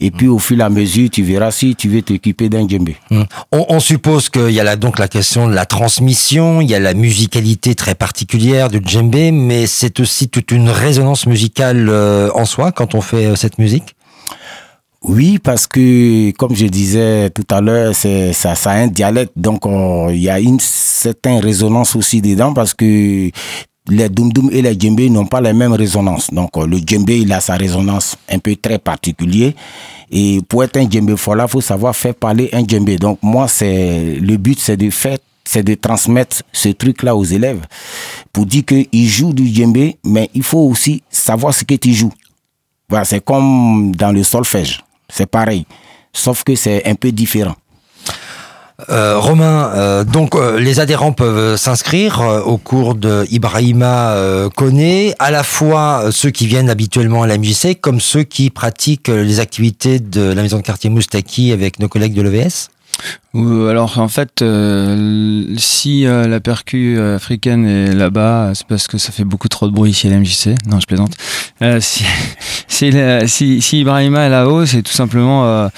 Et 0.00 0.10
puis, 0.10 0.28
au 0.28 0.38
et 0.38 0.60
à 0.60 0.68
mesure, 0.68 1.08
tu 1.10 1.22
verras 1.22 1.50
si 1.50 1.74
tu 1.76 1.88
veux 1.88 2.02
t'équiper 2.02 2.48
d'un 2.48 2.66
djembé. 2.68 2.96
Hmm. 3.10 3.22
On, 3.52 3.66
on 3.68 3.80
suppose 3.80 4.28
qu'il 4.28 4.50
y 4.50 4.60
a 4.60 4.64
là, 4.64 4.76
donc 4.76 4.98
la 4.98 5.08
question 5.08 5.48
de 5.48 5.54
la 5.54 5.66
transmission, 5.66 6.60
il 6.60 6.70
y 6.70 6.74
a 6.74 6.80
la 6.80 6.94
musicalité 6.94 7.74
très 7.74 7.94
particulière 7.94 8.68
du 8.68 8.80
djembé, 8.84 9.30
mais 9.30 9.66
c'est 9.66 10.00
aussi 10.00 10.28
toute 10.28 10.50
une 10.50 10.68
résonance 10.68 11.26
musicale 11.26 11.88
euh, 11.88 12.30
en 12.34 12.44
soi 12.44 12.72
quand 12.72 12.94
on 12.94 13.00
fait 13.00 13.26
euh, 13.26 13.36
cette 13.36 13.58
musique? 13.58 13.94
Oui, 15.02 15.38
parce 15.38 15.66
que, 15.66 16.30
comme 16.32 16.54
je 16.54 16.66
disais 16.66 17.28
tout 17.30 17.46
à 17.50 17.60
l'heure, 17.60 17.92
c'est, 17.94 18.32
ça, 18.32 18.54
ça 18.54 18.70
a 18.70 18.74
un 18.74 18.86
dialecte. 18.86 19.32
Donc, 19.34 19.62
il 19.66 20.18
y 20.18 20.30
a 20.30 20.38
une 20.38 20.60
certaine 20.60 21.40
résonance 21.40 21.96
aussi 21.96 22.22
dedans 22.22 22.54
parce 22.54 22.72
que 22.72 23.30
les 23.88 24.08
doum 24.08 24.30
et 24.52 24.62
les 24.62 24.78
djembés 24.78 25.10
n'ont 25.10 25.26
pas 25.26 25.40
les 25.40 25.52
mêmes 25.52 25.72
résonances. 25.72 26.30
Donc, 26.32 26.56
euh, 26.56 26.66
le 26.66 26.78
djembé, 26.78 27.18
il 27.20 27.32
a 27.32 27.40
sa 27.40 27.56
résonance 27.56 28.16
un 28.28 28.38
peu 28.38 28.54
très 28.56 28.78
particulière. 28.78 29.52
Et 30.10 30.40
pour 30.48 30.62
être 30.62 30.76
un 30.76 30.88
djembé 30.88 31.16
fola, 31.16 31.44
il 31.44 31.50
faut 31.50 31.60
savoir 31.60 31.94
faire 31.96 32.14
parler 32.14 32.48
un 32.52 32.64
djembé. 32.66 32.96
Donc, 32.96 33.18
moi, 33.22 33.48
c'est, 33.48 34.18
le 34.20 34.36
but, 34.36 34.58
c'est 34.58 34.76
de 34.76 34.90
faire 34.90 35.18
c'est 35.44 35.64
de 35.64 35.74
transmettre 35.74 36.42
ce 36.52 36.68
truc-là 36.68 37.16
aux 37.16 37.24
élèves 37.24 37.60
pour 38.32 38.46
dire 38.46 38.64
qu'ils 38.64 39.08
jouent 39.08 39.32
du 39.32 39.48
djembé, 39.52 39.98
mais 40.04 40.30
il 40.34 40.44
faut 40.44 40.60
aussi 40.60 41.02
savoir 41.10 41.52
ce 41.52 41.64
que 41.64 41.74
tu 41.74 41.92
joues. 41.92 42.12
Voilà, 42.88 43.04
c'est 43.04 43.24
comme 43.24 43.94
dans 43.96 44.12
le 44.12 44.22
solfège. 44.22 44.84
C'est 45.08 45.26
pareil. 45.26 45.66
Sauf 46.12 46.44
que 46.44 46.54
c'est 46.54 46.86
un 46.86 46.94
peu 46.94 47.10
différent. 47.10 47.56
Euh, 48.90 49.18
Romain, 49.18 49.70
euh, 49.74 50.04
donc 50.04 50.34
euh, 50.34 50.58
les 50.58 50.80
adhérents 50.80 51.12
peuvent 51.12 51.56
s'inscrire 51.56 52.20
euh, 52.20 52.40
au 52.40 52.56
cours 52.56 52.94
de 52.94 53.26
Ibrahima 53.30 54.16
Koné, 54.56 55.14
à 55.18 55.30
la 55.30 55.42
fois 55.42 56.10
ceux 56.10 56.30
qui 56.30 56.46
viennent 56.46 56.70
habituellement 56.70 57.22
à 57.22 57.26
la 57.26 57.38
MJC, 57.38 57.78
comme 57.80 58.00
ceux 58.00 58.22
qui 58.22 58.50
pratiquent 58.50 59.08
les 59.08 59.40
activités 59.40 59.98
de 59.98 60.32
la 60.32 60.42
maison 60.42 60.58
de 60.58 60.62
quartier 60.62 60.90
Moustaki 60.90 61.52
avec 61.52 61.78
nos 61.78 61.88
collègues 61.88 62.14
de 62.14 62.22
l'EVS. 62.22 62.68
Ou 63.34 63.64
alors 63.64 63.98
en 63.98 64.08
fait, 64.08 64.42
euh, 64.42 65.46
si 65.56 66.06
euh, 66.06 66.28
la 66.28 66.38
percu 66.40 66.96
euh, 66.98 67.16
africaine 67.16 67.66
est 67.66 67.94
là-bas, 67.94 68.50
c'est 68.54 68.66
parce 68.66 68.88
que 68.88 68.98
ça 68.98 69.10
fait 69.10 69.24
beaucoup 69.24 69.48
trop 69.48 69.66
de 69.68 69.72
bruit 69.72 69.90
ici 69.92 70.06
à 70.06 70.10
la 70.10 70.18
MJC. 70.18 70.54
Non, 70.66 70.78
je 70.80 70.86
plaisante. 70.86 71.14
Euh, 71.62 71.78
si, 71.80 72.04
si, 72.68 72.90
la- 72.90 73.26
si, 73.26 73.62
si 73.62 73.80
Ibrahima 73.80 74.20
est 74.24 74.28
là-haut, 74.28 74.66
c'est 74.66 74.82
tout 74.82 74.92
simplement 74.92 75.46
euh, 75.46 75.68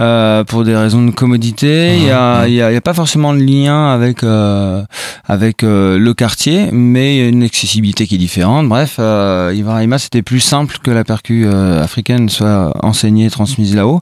euh, 0.00 0.42
pour 0.42 0.64
des 0.64 0.74
raisons 0.76 1.04
de 1.04 1.12
commodité. 1.12 1.96
Il 1.98 2.02
y 2.04 2.10
a, 2.10 2.48
y 2.48 2.60
a, 2.60 2.72
y 2.72 2.76
a 2.76 2.80
pas 2.80 2.94
forcément 2.94 3.32
de 3.32 3.38
lien 3.40 3.92
avec 3.92 4.24
euh, 4.24 4.82
avec 5.24 5.62
euh, 5.62 5.98
le 5.98 6.14
quartier, 6.14 6.68
mais 6.72 7.16
il 7.16 7.20
y 7.22 7.24
a 7.24 7.28
une 7.28 7.44
accessibilité 7.44 8.08
qui 8.08 8.16
est 8.16 8.18
différente. 8.18 8.68
Bref, 8.68 8.96
euh, 8.98 9.52
Ibrahima, 9.54 9.98
c'était 9.98 10.22
plus 10.22 10.40
simple 10.40 10.78
que 10.82 10.90
la 10.90 11.04
percu 11.04 11.44
euh, 11.46 11.80
africaine 11.82 12.28
soit 12.28 12.72
enseignée 12.84 13.26
et 13.26 13.30
transmise 13.30 13.76
là-haut. 13.76 14.00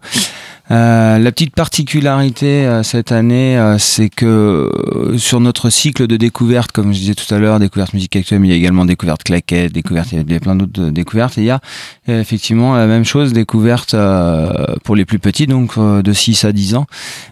Euh, 0.73 1.19
la 1.19 1.33
petite 1.33 1.55
particularité 1.55 2.65
euh, 2.65 2.83
cette 2.83 3.13
année, 3.13 3.59
euh, 3.59 3.77
c'est 3.79 4.09
que 4.09 4.71
sur 5.19 5.39
notre 5.41 5.69
cycle 5.69 6.07
de 6.07 6.17
découverte, 6.17 6.73
comme 6.73 6.95
je 6.95 6.99
disais 6.99 7.15
tout 7.15 7.33
à 7.35 7.39
l'heure, 7.39 7.59
découverte 7.59 7.93
musique 7.93 8.17
actuelle, 8.17 8.41
mais 8.41 8.49
il 8.49 8.51
y 8.53 8.55
a 8.55 8.57
également 8.57 8.87
découverte 8.87 9.23
claquette, 9.23 9.73
découverte, 9.73 10.13
il 10.13 10.33
y 10.33 10.35
a 10.35 10.41
plein 10.41 10.57
d'autres 10.57 10.89
découvertes. 10.91 11.37
Il 11.37 11.45
y 11.45 11.51
a 11.51 11.61
effectivement 12.09 12.75
la 12.75 12.87
même 12.87 13.05
chose, 13.05 13.35
découverte 13.35 13.95
pour 14.85 14.97
les 14.97 15.05
plus 15.05 15.19
petits, 15.19 15.47
donc 15.47 15.79
de 15.79 16.13
6 16.13 16.45
à 16.45 16.53
10 16.53 16.75
ans, 16.77 16.87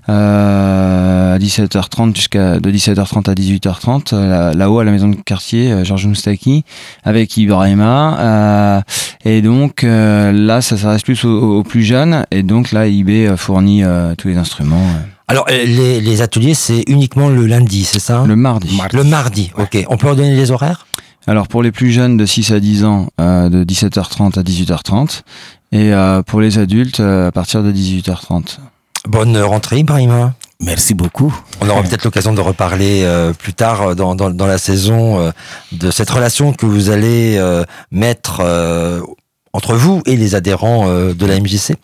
à 0.07 1.39
17h30 1.39 2.15
jusqu'à 2.15 2.61
de 2.61 2.71
17h30 2.71 3.31
à 3.31 3.35
18h30, 3.35 4.13
euh, 4.13 4.29
là- 4.29 4.53
là-haut 4.55 4.81
à 4.81 4.85
la 4.85 4.91
maison 4.91 5.09
de 5.09 5.17
quartier, 5.17 5.85
Georges 5.85 6.07
Moustaki, 6.07 6.65
avec 7.05 7.37
Ibrahima. 7.37 8.83
et 9.25 9.41
donc 9.43 9.83
là, 9.83 10.61
ça 10.61 10.77
s'adresse 10.77 11.03
plus 11.03 11.25
aux, 11.25 11.59
aux 11.59 11.63
plus 11.63 11.83
jeunes. 11.83 12.27
Et 12.31 12.43
donc 12.43 12.73
là, 12.73 12.87
IB 12.87 13.30
euh, 13.31 13.37
fournit 13.37 13.85
euh, 13.85 14.15
tous 14.17 14.29
les 14.29 14.37
instruments 14.37 14.77
euh, 14.77 15.01
Alors 15.29 15.47
les, 15.49 16.01
les 16.01 16.23
ateliers, 16.23 16.55
c'est 16.55 16.85
uniquement 16.89 17.29
le 17.29 17.47
lundi, 17.47 17.85
c'est 17.85 18.01
ça? 18.01 18.25
Le 18.27 18.37
mardi. 18.37 18.79
Le 18.93 19.05
mardi, 19.05 19.53
ok. 19.57 19.85
On 19.89 19.97
peut 19.97 20.09
redonner 20.11 20.35
les 20.35 20.51
horaires? 20.51 20.87
Alors 21.27 21.49
pour 21.49 21.63
les 21.63 21.73
plus 21.73 21.91
jeunes 21.91 22.17
de 22.17 22.27
6 22.27 22.53
à 22.53 22.61
10 22.61 22.85
ans, 22.85 23.09
euh, 23.21 23.49
de 23.49 23.65
17h30 23.65 24.39
à 24.39 24.43
18h30. 24.43 25.23
Et 25.73 25.93
euh, 25.93 26.23
pour 26.23 26.41
les 26.41 26.59
adultes, 26.59 27.01
euh, 27.01 27.29
à 27.29 27.33
partir 27.33 27.63
de 27.63 27.71
18h30. 27.73 28.59
Bonne 29.07 29.37
rentrée, 29.39 29.79
Ibrahima. 29.79 30.35
Merci 30.63 30.93
beaucoup. 30.95 31.35
On 31.63 31.69
aura 31.71 31.83
peut-être 31.83 32.05
l'occasion 32.05 32.35
de 32.35 32.41
reparler 32.41 33.03
euh, 33.05 33.33
plus 33.33 33.55
tard 33.55 33.95
dans, 33.97 34.15
dans, 34.15 34.31
dans 34.31 34.47
la 34.47 34.59
saison 34.59 35.19
euh, 35.21 35.31
de 35.73 35.91
cette 35.91 36.11
relation 36.11 36.53
que 36.53 36.67
vous 36.67 36.91
allez 36.91 37.37
euh, 37.39 37.65
mettre 37.91 38.41
euh, 38.41 39.01
entre 39.53 39.75
vous 39.75 40.03
et 40.07 40.17
les 40.17 40.35
adhérents 40.35 40.89
euh, 40.89 41.15
de 41.15 41.27
la 41.27 41.39
MJC. 41.41 41.75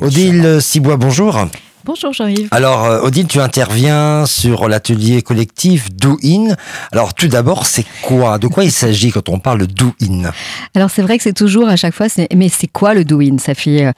Odile 0.00 0.58
Sibois, 0.60 0.96
bonjour. 0.96 1.46
Bonjour 1.86 2.12
Jean-Yves. 2.12 2.48
Alors, 2.50 2.84
euh, 2.84 3.00
Odile, 3.02 3.28
tu 3.28 3.38
interviens 3.38 4.26
sur 4.26 4.68
l'atelier 4.68 5.22
collectif 5.22 5.88
Do 5.94 6.18
In. 6.24 6.54
Alors, 6.90 7.14
tout 7.14 7.28
d'abord, 7.28 7.64
c'est 7.64 7.84
quoi 8.02 8.38
De 8.38 8.48
quoi 8.48 8.64
il 8.64 8.72
s'agit 8.72 9.12
quand 9.12 9.28
on 9.28 9.38
parle 9.38 9.60
de 9.60 9.66
Do 9.66 9.94
In 10.02 10.32
Alors 10.74 10.90
c'est 10.90 11.02
vrai 11.02 11.16
que 11.16 11.22
c'est 11.22 11.32
toujours 11.32 11.68
à 11.68 11.76
chaque 11.76 11.94
fois, 11.94 12.06
mais 12.34 12.48
c'est 12.48 12.66
quoi 12.66 12.92
le 12.92 13.04
do-in 13.04 13.38
Ça 13.38 13.54
fait 13.54 13.92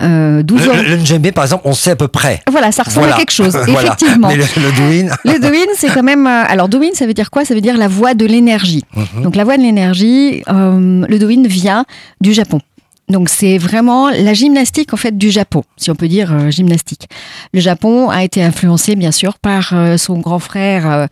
euh, 0.00 0.42
12 0.44 0.68
ans. 0.68 0.72
Le, 0.76 0.82
le 0.82 0.96
Ndjembe, 0.98 1.32
par 1.32 1.42
exemple, 1.42 1.62
on 1.66 1.72
sait 1.74 1.90
à 1.90 1.96
peu 1.96 2.06
près. 2.06 2.40
Voilà, 2.48 2.70
ça 2.70 2.84
ressemble 2.84 3.06
Voilà. 3.06 3.16
à 3.16 3.18
quelque 3.18 3.32
chose, 3.32 3.56
Voilà. 3.66 3.88
effectivement. 3.94 4.28
Mais 4.28 4.36
le, 4.36 4.44
le 4.44 4.70
Do 4.76 5.08
In 5.10 5.14
Le 5.32 5.40
do-in, 5.40 5.72
c'est 5.76 5.88
quand 5.92 6.04
même. 6.04 6.28
euh, 6.28 6.44
Alors, 6.48 6.68
do-in, 6.68 6.90
ça 6.94 7.04
veut 7.06 7.14
dire 7.14 7.32
quoi? 7.32 7.44
Ça 7.44 7.54
veut 7.54 7.60
dire 7.60 7.76
la 7.76 7.88
voie 7.88 8.14
de 8.14 8.26
l'énergie. 8.26 8.84
Mhm. 8.94 9.22
Donc, 9.24 9.34
la 9.34 9.42
voie 9.42 9.56
de 9.56 9.62
l'énergie, 9.62 10.44
euh, 10.48 11.04
le 11.08 11.18
do-in 11.18 11.42
vient 11.48 11.84
du 12.20 12.32
Japon. 12.32 12.60
Donc, 13.08 13.28
c'est 13.28 13.58
vraiment 13.58 14.08
la 14.10 14.32
gymnastique, 14.32 14.94
en 14.94 14.96
fait, 14.96 15.16
du 15.16 15.30
Japon, 15.30 15.62
si 15.76 15.90
on 15.90 15.94
peut 15.94 16.08
dire 16.08 16.32
euh, 16.32 16.50
gymnastique. 16.50 17.06
Le 17.52 17.60
Japon 17.60 18.08
a 18.08 18.24
été 18.24 18.42
influencé, 18.42 18.96
bien 18.96 19.12
sûr, 19.12 19.38
par 19.38 19.72
euh, 19.72 19.96
son 19.98 20.18
grand 20.18 20.38
frère, 20.38 20.86
euh, 20.90 21.06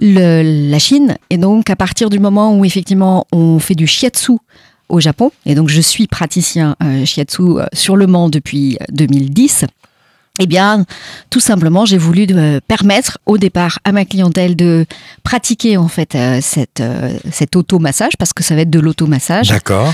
la 0.00 0.78
Chine. 0.78 1.16
Et 1.28 1.36
donc, 1.36 1.68
à 1.68 1.76
partir 1.76 2.08
du 2.08 2.18
moment 2.18 2.56
où, 2.56 2.64
effectivement, 2.64 3.26
on 3.32 3.58
fait 3.58 3.74
du 3.74 3.86
shiatsu 3.86 4.32
au 4.88 5.00
Japon, 5.00 5.32
et 5.44 5.56
donc 5.56 5.68
je 5.68 5.80
suis 5.80 6.06
praticien 6.06 6.76
shiatsu 7.04 7.42
sur 7.72 7.96
le 7.96 8.06
Mans 8.06 8.28
depuis 8.28 8.78
2010, 8.92 9.64
eh 10.38 10.46
bien, 10.46 10.84
tout 11.30 11.40
simplement, 11.40 11.86
j'ai 11.86 11.98
voulu 11.98 12.26
permettre 12.68 13.18
au 13.26 13.38
départ 13.38 13.78
à 13.84 13.92
ma 13.92 14.04
clientèle 14.04 14.54
de 14.54 14.86
pratiquer 15.22 15.76
en 15.76 15.88
fait 15.88 16.14
euh, 16.14 16.40
cette, 16.42 16.80
euh, 16.80 17.16
cet 17.32 17.56
automassage 17.56 18.16
parce 18.18 18.32
que 18.32 18.42
ça 18.42 18.54
va 18.54 18.62
être 18.62 18.70
de 18.70 18.80
l'automassage. 18.80 19.48
D'accord. 19.48 19.92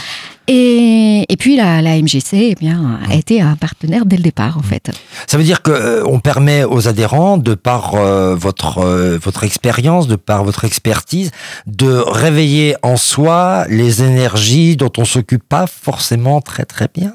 Et, 0.49 1.25
et 1.29 1.37
puis 1.37 1.57
la, 1.57 1.83
la 1.83 2.01
MGC 2.01 2.33
eh 2.33 2.55
bien, 2.55 2.99
a 3.09 3.15
été 3.15 3.41
un 3.41 3.57
partenaire 3.57 4.07
dès 4.07 4.17
le 4.17 4.23
départ 4.23 4.59
en 4.59 4.63
fait. 4.63 4.91
Ça 5.27 5.39
veut 5.39 5.45
dire 5.45 5.63
que 5.63 5.71
euh, 5.71 6.03
permet 6.23 6.65
aux 6.65 6.89
adhérents, 6.89 7.37
de 7.37 7.55
par 7.55 7.95
euh, 7.95 8.35
votre 8.35 8.79
euh, 8.79 9.19
votre 9.23 9.45
expérience, 9.45 10.07
de 10.07 10.17
par 10.17 10.45
votre 10.45 10.65
expertise, 10.65 11.31
de 11.67 11.93
réveiller 11.93 12.77
en 12.83 12.97
soi 12.97 13.67
les 13.69 14.03
énergies 14.03 14.77
dont 14.77 14.93
on 14.97 15.05
s'occupe 15.05 15.47
pas 15.47 15.67
forcément 15.67 16.41
très 16.41 16.65
très 16.65 16.89
bien. 16.93 17.15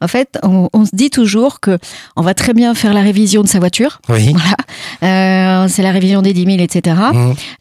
En 0.00 0.08
fait, 0.08 0.38
on, 0.42 0.68
on 0.72 0.84
se 0.84 0.90
dit 0.94 1.10
toujours 1.10 1.60
que 1.60 1.78
on 2.16 2.22
va 2.22 2.34
très 2.34 2.54
bien 2.54 2.74
faire 2.74 2.94
la 2.94 3.02
révision 3.02 3.42
de 3.42 3.48
sa 3.48 3.58
voiture. 3.58 4.00
Oui. 4.08 4.32
Voilà, 4.32 4.56
Euh, 5.02 5.68
c'est 5.68 5.82
la 5.82 5.90
révision 5.92 6.22
des 6.22 6.32
10 6.32 6.44
000, 6.44 6.58
etc. 6.58 6.96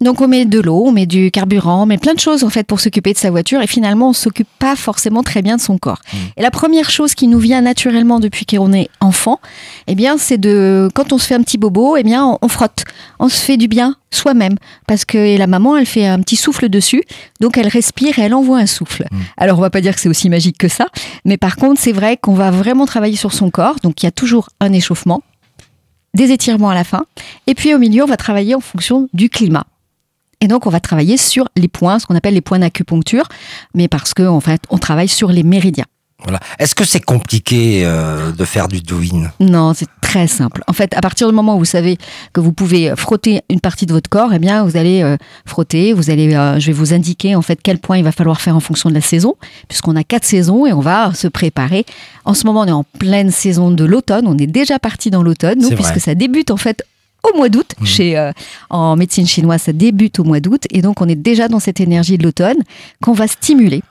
Donc 0.01 0.21
on 0.21 0.27
met 0.27 0.45
de 0.45 0.59
l'eau, 0.59 0.83
on 0.87 0.91
met 0.91 1.05
du 1.05 1.31
carburant, 1.31 1.83
on 1.83 1.85
met 1.85 1.97
plein 1.97 2.13
de 2.13 2.19
choses 2.19 2.43
en 2.43 2.49
fait 2.49 2.65
pour 2.65 2.79
s'occuper 2.79 3.13
de 3.13 3.17
sa 3.17 3.29
voiture 3.31 3.61
et 3.61 3.67
finalement 3.67 4.09
on 4.09 4.13
s'occupe 4.13 4.47
pas 4.59 4.75
forcément 4.75 5.23
très 5.23 5.41
bien 5.41 5.55
de 5.57 5.61
son 5.61 5.77
corps. 5.77 5.99
Et 6.37 6.41
la 6.41 6.51
première 6.51 6.89
chose 6.89 7.13
qui 7.15 7.27
nous 7.27 7.39
vient 7.39 7.61
naturellement 7.61 8.19
depuis 8.19 8.45
qu'on 8.45 8.73
est 8.73 8.89
enfant, 8.99 9.39
eh 9.87 9.95
bien 9.95 10.17
c'est 10.17 10.37
de 10.37 10.89
quand 10.93 11.13
on 11.13 11.17
se 11.17 11.27
fait 11.27 11.35
un 11.35 11.41
petit 11.43 11.57
bobo, 11.57 11.95
eh 11.97 12.03
bien 12.03 12.25
on, 12.25 12.37
on 12.41 12.47
frotte, 12.47 12.83
on 13.19 13.29
se 13.29 13.37
fait 13.41 13.57
du 13.57 13.67
bien 13.67 13.95
soi-même 14.11 14.55
parce 14.87 15.05
que 15.05 15.37
la 15.37 15.47
maman 15.47 15.77
elle 15.77 15.85
fait 15.85 16.05
un 16.05 16.19
petit 16.19 16.35
souffle 16.35 16.69
dessus, 16.69 17.03
donc 17.39 17.57
elle 17.57 17.67
respire 17.67 18.19
et 18.19 18.23
elle 18.23 18.33
envoie 18.33 18.57
un 18.57 18.65
souffle. 18.65 19.05
Alors 19.37 19.57
on 19.57 19.61
va 19.61 19.69
pas 19.69 19.81
dire 19.81 19.95
que 19.95 20.01
c'est 20.01 20.09
aussi 20.09 20.29
magique 20.29 20.57
que 20.57 20.67
ça, 20.67 20.87
mais 21.25 21.37
par 21.37 21.55
contre 21.55 21.79
c'est 21.79 21.91
vrai 21.91 22.17
qu'on 22.17 22.33
va 22.33 22.51
vraiment 22.51 22.85
travailler 22.85 23.15
sur 23.15 23.33
son 23.33 23.49
corps, 23.49 23.75
donc 23.83 24.01
il 24.01 24.05
y 24.05 24.09
a 24.09 24.11
toujours 24.11 24.49
un 24.59 24.73
échauffement 24.73 25.23
des 26.13 26.31
étirements 26.31 26.69
à 26.69 26.75
la 26.75 26.83
fin. 26.83 27.05
Et 27.47 27.55
puis 27.55 27.73
au 27.73 27.77
milieu, 27.77 28.03
on 28.03 28.07
va 28.07 28.17
travailler 28.17 28.55
en 28.55 28.59
fonction 28.59 29.07
du 29.13 29.29
climat. 29.29 29.65
Et 30.41 30.47
donc, 30.47 30.65
on 30.65 30.69
va 30.69 30.79
travailler 30.79 31.17
sur 31.17 31.49
les 31.55 31.67
points, 31.67 31.99
ce 31.99 32.05
qu'on 32.05 32.15
appelle 32.15 32.33
les 32.33 32.41
points 32.41 32.59
d'acupuncture, 32.59 33.27
mais 33.73 33.87
parce 33.87 34.13
qu'en 34.13 34.35
en 34.35 34.39
fait, 34.39 34.61
on 34.69 34.77
travaille 34.77 35.09
sur 35.09 35.31
les 35.31 35.43
méridiens. 35.43 35.85
Voilà. 36.23 36.39
Est-ce 36.59 36.75
que 36.75 36.83
c'est 36.83 36.99
compliqué 36.99 37.83
euh, 37.85 38.31
de 38.31 38.45
faire 38.45 38.67
du 38.67 38.81
douyin 38.81 39.31
Non, 39.39 39.73
c'est 39.73 39.87
très 40.01 40.27
simple. 40.27 40.61
En 40.67 40.73
fait, 40.73 40.93
à 40.95 41.01
partir 41.01 41.29
du 41.29 41.33
moment 41.33 41.55
où 41.55 41.59
vous 41.59 41.65
savez 41.65 41.97
que 42.33 42.41
vous 42.41 42.51
pouvez 42.51 42.93
frotter 42.97 43.41
une 43.49 43.61
partie 43.61 43.85
de 43.85 43.93
votre 43.93 44.09
corps, 44.09 44.33
eh 44.33 44.39
bien, 44.39 44.63
vous 44.63 44.75
allez 44.75 45.01
euh, 45.01 45.15
frotter. 45.45 45.93
Vous 45.93 46.09
allez, 46.09 46.35
euh, 46.35 46.59
je 46.59 46.67
vais 46.67 46.73
vous 46.73 46.93
indiquer 46.93 47.35
en 47.35 47.41
fait 47.41 47.59
quel 47.63 47.79
point 47.79 47.97
il 47.97 48.03
va 48.03 48.11
falloir 48.11 48.41
faire 48.41 48.55
en 48.55 48.59
fonction 48.59 48.89
de 48.89 48.95
la 48.95 49.01
saison, 49.01 49.35
puisqu'on 49.69 49.95
a 49.95 50.03
quatre 50.03 50.25
saisons 50.25 50.65
et 50.65 50.73
on 50.73 50.81
va 50.81 51.13
se 51.13 51.27
préparer. 51.27 51.85
En 52.25 52.33
ce 52.33 52.45
moment, 52.45 52.61
on 52.61 52.67
est 52.67 52.71
en 52.71 52.83
pleine 52.83 53.31
saison 53.31 53.71
de 53.71 53.85
l'automne. 53.85 54.27
On 54.27 54.37
est 54.37 54.47
déjà 54.47 54.77
parti 54.77 55.11
dans 55.11 55.23
l'automne, 55.23 55.59
nous, 55.59 55.69
puisque 55.69 55.91
vrai. 55.91 55.99
ça 55.99 56.15
débute 56.15 56.51
en 56.51 56.57
fait 56.57 56.83
au 57.23 57.37
mois 57.37 57.49
d'août. 57.49 57.73
Mhm. 57.79 57.85
Chez 57.85 58.17
euh, 58.17 58.31
en 58.69 58.95
médecine 58.95 59.27
chinoise, 59.27 59.63
ça 59.63 59.73
débute 59.73 60.19
au 60.19 60.23
mois 60.23 60.39
d'août, 60.39 60.63
et 60.71 60.81
donc 60.81 61.01
on 61.01 61.07
est 61.07 61.15
déjà 61.15 61.47
dans 61.47 61.59
cette 61.59 61.79
énergie 61.79 62.17
de 62.17 62.23
l'automne 62.23 62.57
qu'on 63.03 63.13
va 63.13 63.27
stimuler. 63.27 63.81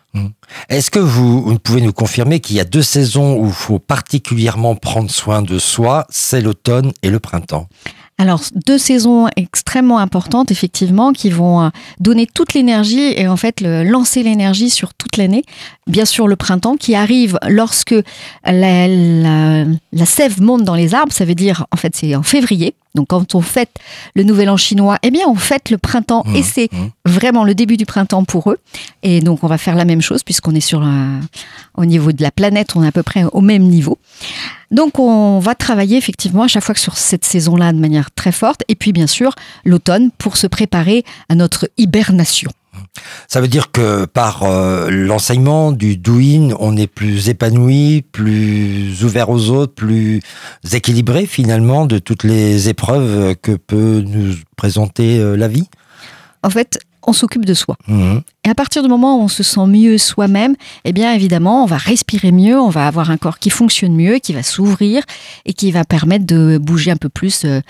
Est-ce 0.69 0.91
que 0.91 0.99
vous, 0.99 1.43
vous 1.43 1.59
pouvez 1.59 1.81
nous 1.81 1.93
confirmer 1.93 2.41
qu'il 2.41 2.57
y 2.57 2.61
a 2.61 2.64
deux 2.64 2.83
saisons 2.83 3.37
où 3.38 3.47
il 3.47 3.53
faut 3.53 3.79
particulièrement 3.79 4.75
prendre 4.75 5.11
soin 5.11 5.43
de 5.43 5.59
soi 5.59 6.07
C'est 6.11 6.41
l'automne 6.41 6.93
et 7.03 7.11
le 7.11 7.21
printemps? 7.21 7.69
Alors, 8.21 8.41
deux 8.67 8.79
saisons 8.79 9.29
extrêmement 9.37 9.99
importantes, 10.01 10.51
effectivement, 10.51 11.12
qui 11.12 11.31
vont 11.31 11.62
euh, 11.62 11.69
donner 12.01 12.27
toute 12.27 12.53
l'énergie 12.53 13.12
et 13.17 13.29
en 13.29 13.37
fait 13.37 13.61
le- 13.61 13.85
lancer 13.85 14.25
l'énergie 14.25 14.71
sur 14.71 14.93
toute 14.95 15.17
l'année. 15.19 15.45
Bien 15.87 16.05
sûr, 16.05 16.27
le 16.27 16.35
printemps 16.35 16.75
qui 16.77 16.97
arrive 16.97 17.38
lorsque 17.49 17.95
la, 18.45 18.88
la- 18.88 19.64
la 19.93 20.07
sève 20.07 20.43
monte 20.43 20.64
dans 20.64 20.75
les 20.75 20.95
arbres, 20.95 21.12
ça 21.12 21.25
veut 21.25 21.37
dire, 21.37 21.67
en 21.71 21.77
fait, 21.77 21.95
c'est 21.95 22.17
en 22.17 22.25
février. 22.25 22.75
Donc, 22.99 23.07
quand 23.09 23.37
on 23.37 23.41
fête 23.41 23.71
le 24.17 24.25
nouvel 24.25 24.51
an 24.51 24.57
chinois, 24.57 24.99
eh 25.05 25.13
bien, 25.13 25.27
on 25.29 25.37
fête 25.37 25.71
le 25.71 25.79
printemps 25.79 26.25
Mmh, 26.27 26.35
et 26.37 26.43
c'est 26.43 26.69
mmh. 26.73 26.77
vraiment 27.07 27.45
le 27.45 27.55
début 27.55 27.77
du 27.77 27.87
printemps 27.87 28.25
pour 28.25 28.51
eux. 28.51 28.59
Et 29.05 29.21
donc, 29.21 29.45
on 29.45 29.47
va 29.47 29.57
faire 29.57 29.77
la 29.77 29.85
même 29.85 30.01
chose 30.03 30.25
puisqu'on 30.25 30.53
est 30.57 30.61
sur 30.61 30.83
un- 30.83 31.21
au 31.77 31.85
niveau 31.85 32.11
de 32.11 32.21
la 32.23 32.33
planète, 32.33 32.71
on 32.75 32.83
est 32.83 32.89
à 32.89 32.93
peu 32.93 33.05
près 33.05 33.23
au 33.33 33.41
même 33.41 33.63
niveau. 33.63 33.99
Donc, 34.73 34.99
on 34.99 35.39
va 35.39 35.55
travailler 35.55 35.97
effectivement 35.97 36.43
à 36.43 36.49
chaque 36.49 36.65
fois 36.65 36.75
que 36.75 36.81
sur 36.81 36.97
cette 36.97 37.25
saison-là 37.25 37.73
de 37.73 37.79
manière 37.79 38.11
très 38.11 38.33
forte. 38.33 38.63
Et 38.69 38.75
puis, 38.75 38.93
bien 38.93 39.07
sûr, 39.07 39.35
l'automne 39.65 40.11
pour 40.19 40.37
se 40.37 40.47
préparer 40.49 41.05
à 41.29 41.35
notre 41.37 41.71
hibernation. 41.79 42.51
Ça 43.29 43.41
veut 43.41 43.49
dire 43.49 43.71
que 43.73 44.05
par 44.05 44.43
euh, 44.45 44.89
l'enseignement 44.91 45.73
du 45.73 45.97
douyin, 45.97 46.51
on 46.61 46.77
est 46.77 46.87
plus 46.87 47.29
épanoui, 47.29 48.03
plus 48.13 49.05
ouvert 49.05 49.31
aux 49.31 49.51
autres, 49.51 49.75
plus 49.75 50.21
équilibré 50.73 51.27
finalement 51.27 51.87
de 51.87 51.99
toutes 51.99 52.25
les 52.25 52.69
épreuves 52.69 53.35
que 53.43 53.53
peut 53.53 54.03
nous 54.07 54.35
présenter 54.57 55.19
euh, 55.19 55.37
la 55.37 55.49
vie. 55.49 55.69
En 56.43 56.51
fait, 56.51 56.79
on 57.07 57.13
s'occupe 57.13 57.45
de 57.47 57.55
soi. 57.55 57.77
Mhm. 57.87 58.21
Et 58.45 58.51
à 58.51 58.55
partir 58.55 58.83
du 58.83 58.89
moment 58.89 59.19
où 59.19 59.23
on 59.23 59.29
se 59.29 59.43
sent 59.43 59.67
mieux 59.67 59.97
soi-même, 59.99 60.55
eh 60.85 60.93
bien 60.93 61.13
évidemment, 61.15 61.63
on 61.63 61.67
va 61.67 61.77
respirer 61.79 62.33
mieux, 62.33 62.61
on 62.61 62.69
va 62.69 62.87
avoir 62.87 63.11
un 63.11 63.17
corps 63.17 63.39
qui 63.39 63.51
fonctionne 63.51 63.95
mieux, 63.95 64.19
qui 64.19 64.33
va 64.35 64.43
s'ouvrir 64.43 65.03
et 65.47 65.53
qui 65.55 65.71
va 65.73 65.85
permettre 65.85 66.27
de 66.27 66.59
bouger 66.59 66.91
un 66.91 66.97
peu 66.97 67.09
plus 67.09 67.45
euh, 67.45 67.61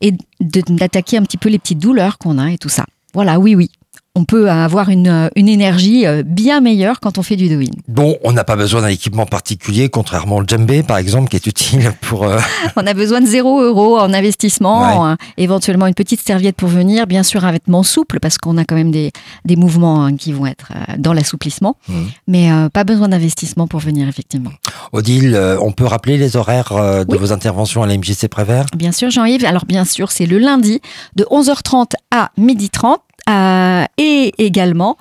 et 0.00 0.12
de- 0.40 0.62
d'attaquer 0.68 1.16
un 1.18 1.22
petit 1.22 1.36
peu 1.36 1.48
les 1.48 1.58
petites 1.58 1.78
douleurs 1.80 2.18
qu'on 2.18 2.38
a 2.38 2.52
et 2.52 2.58
tout 2.58 2.68
ça. 2.68 2.84
Voilà, 3.12 3.38
oui, 3.40 3.54
oui. 3.54 3.70
On 4.18 4.24
peut 4.24 4.50
avoir 4.50 4.88
une, 4.88 5.08
euh, 5.08 5.28
une 5.36 5.46
énergie 5.48 6.06
euh, 6.06 6.22
bien 6.24 6.60
meilleure 6.62 7.00
quand 7.00 7.18
on 7.18 7.22
fait 7.22 7.36
du 7.36 7.48
douyin. 7.50 7.70
Bon, 7.86 8.16
on 8.24 8.32
n'a 8.32 8.44
pas 8.44 8.56
besoin 8.56 8.80
d'un 8.80 8.88
équipement 8.88 9.26
particulier, 9.26 9.90
contrairement 9.90 10.36
au 10.36 10.42
djembé 10.46 10.82
par 10.82 10.96
exemple, 10.96 11.28
qui 11.28 11.36
est 11.36 11.46
utile 11.46 11.92
pour... 12.00 12.24
euh, 12.24 12.38
On 12.76 12.86
a 12.86 12.94
besoin 12.94 13.20
de 13.20 13.26
0 13.26 13.60
euros 13.62 13.98
en 13.98 14.14
investissement, 14.14 15.04
hein, 15.06 15.18
éventuellement 15.36 15.86
une 15.86 15.94
petite 15.94 16.20
serviette 16.26 16.56
pour 16.56 16.70
venir, 16.70 17.06
bien 17.06 17.22
sûr 17.22 17.44
un 17.44 17.52
vêtement 17.52 17.82
souple 17.82 18.18
parce 18.18 18.38
qu'on 18.38 18.56
a 18.56 18.64
quand 18.64 18.74
même 18.74 18.90
des, 18.90 19.12
des 19.44 19.54
mouvements 19.56 20.04
hein, 20.06 20.16
qui 20.16 20.32
vont 20.32 20.46
être 20.46 20.72
euh, 20.74 20.94
dans 20.98 21.12
l'assouplissement, 21.12 21.76
Mhm. 21.88 22.06
mais 22.26 22.48
pas 22.72 22.84
besoin 22.84 23.08
d'investissement 23.08 23.66
pour 23.66 23.80
venir 23.80 24.08
effectivement. 24.08 24.50
Odile, 24.92 25.38
on 25.60 25.72
peut 25.72 25.84
rappeler 25.84 26.16
les 26.16 26.36
horaires 26.36 26.72
de 26.72 27.12
Oui. 27.12 27.18
vos 27.18 27.32
interventions 27.32 27.82
à 27.82 27.86
la 27.86 27.94
MJC 27.98 28.28
Prévert? 28.28 28.64
Bien 28.76 28.92
sûr 28.92 29.10
Jean-Yves, 29.10 29.44
alors 29.44 29.66
bien 29.66 29.84
sûr 29.84 30.10
c'est 30.10 30.26
le 30.26 30.38
lundi 30.38 30.80
de 31.16 31.24
11h30 31.30 31.92
à 32.10 32.30
12h30 32.38 32.96
euh, 33.28 33.84
et 33.98 34.34
également 34.38 34.96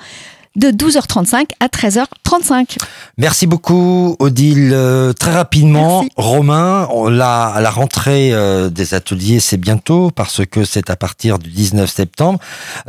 de 0.56 0.70
12h35 0.70 1.48
à 1.60 1.68
13h35. 1.68 2.78
Merci 3.18 3.48
beaucoup, 3.48 4.16
Odile. 4.20 4.72
Euh, 4.74 5.14
très 5.14 5.34
rapidement, 5.34 6.02
Merci. 6.02 6.12
Romain, 6.16 6.88
la, 7.10 7.58
la 7.60 7.70
rentrée 7.70 8.32
euh, 8.34 8.70
des 8.70 8.94
ateliers, 8.94 9.40
c'est 9.40 9.58
bientôt 9.58 10.12
parce 10.12 10.46
que 10.46 10.64
c'est 10.64 10.90
à 10.90 10.96
partir 10.96 11.40
du 11.40 11.50
19 11.50 11.90
septembre. 11.92 12.40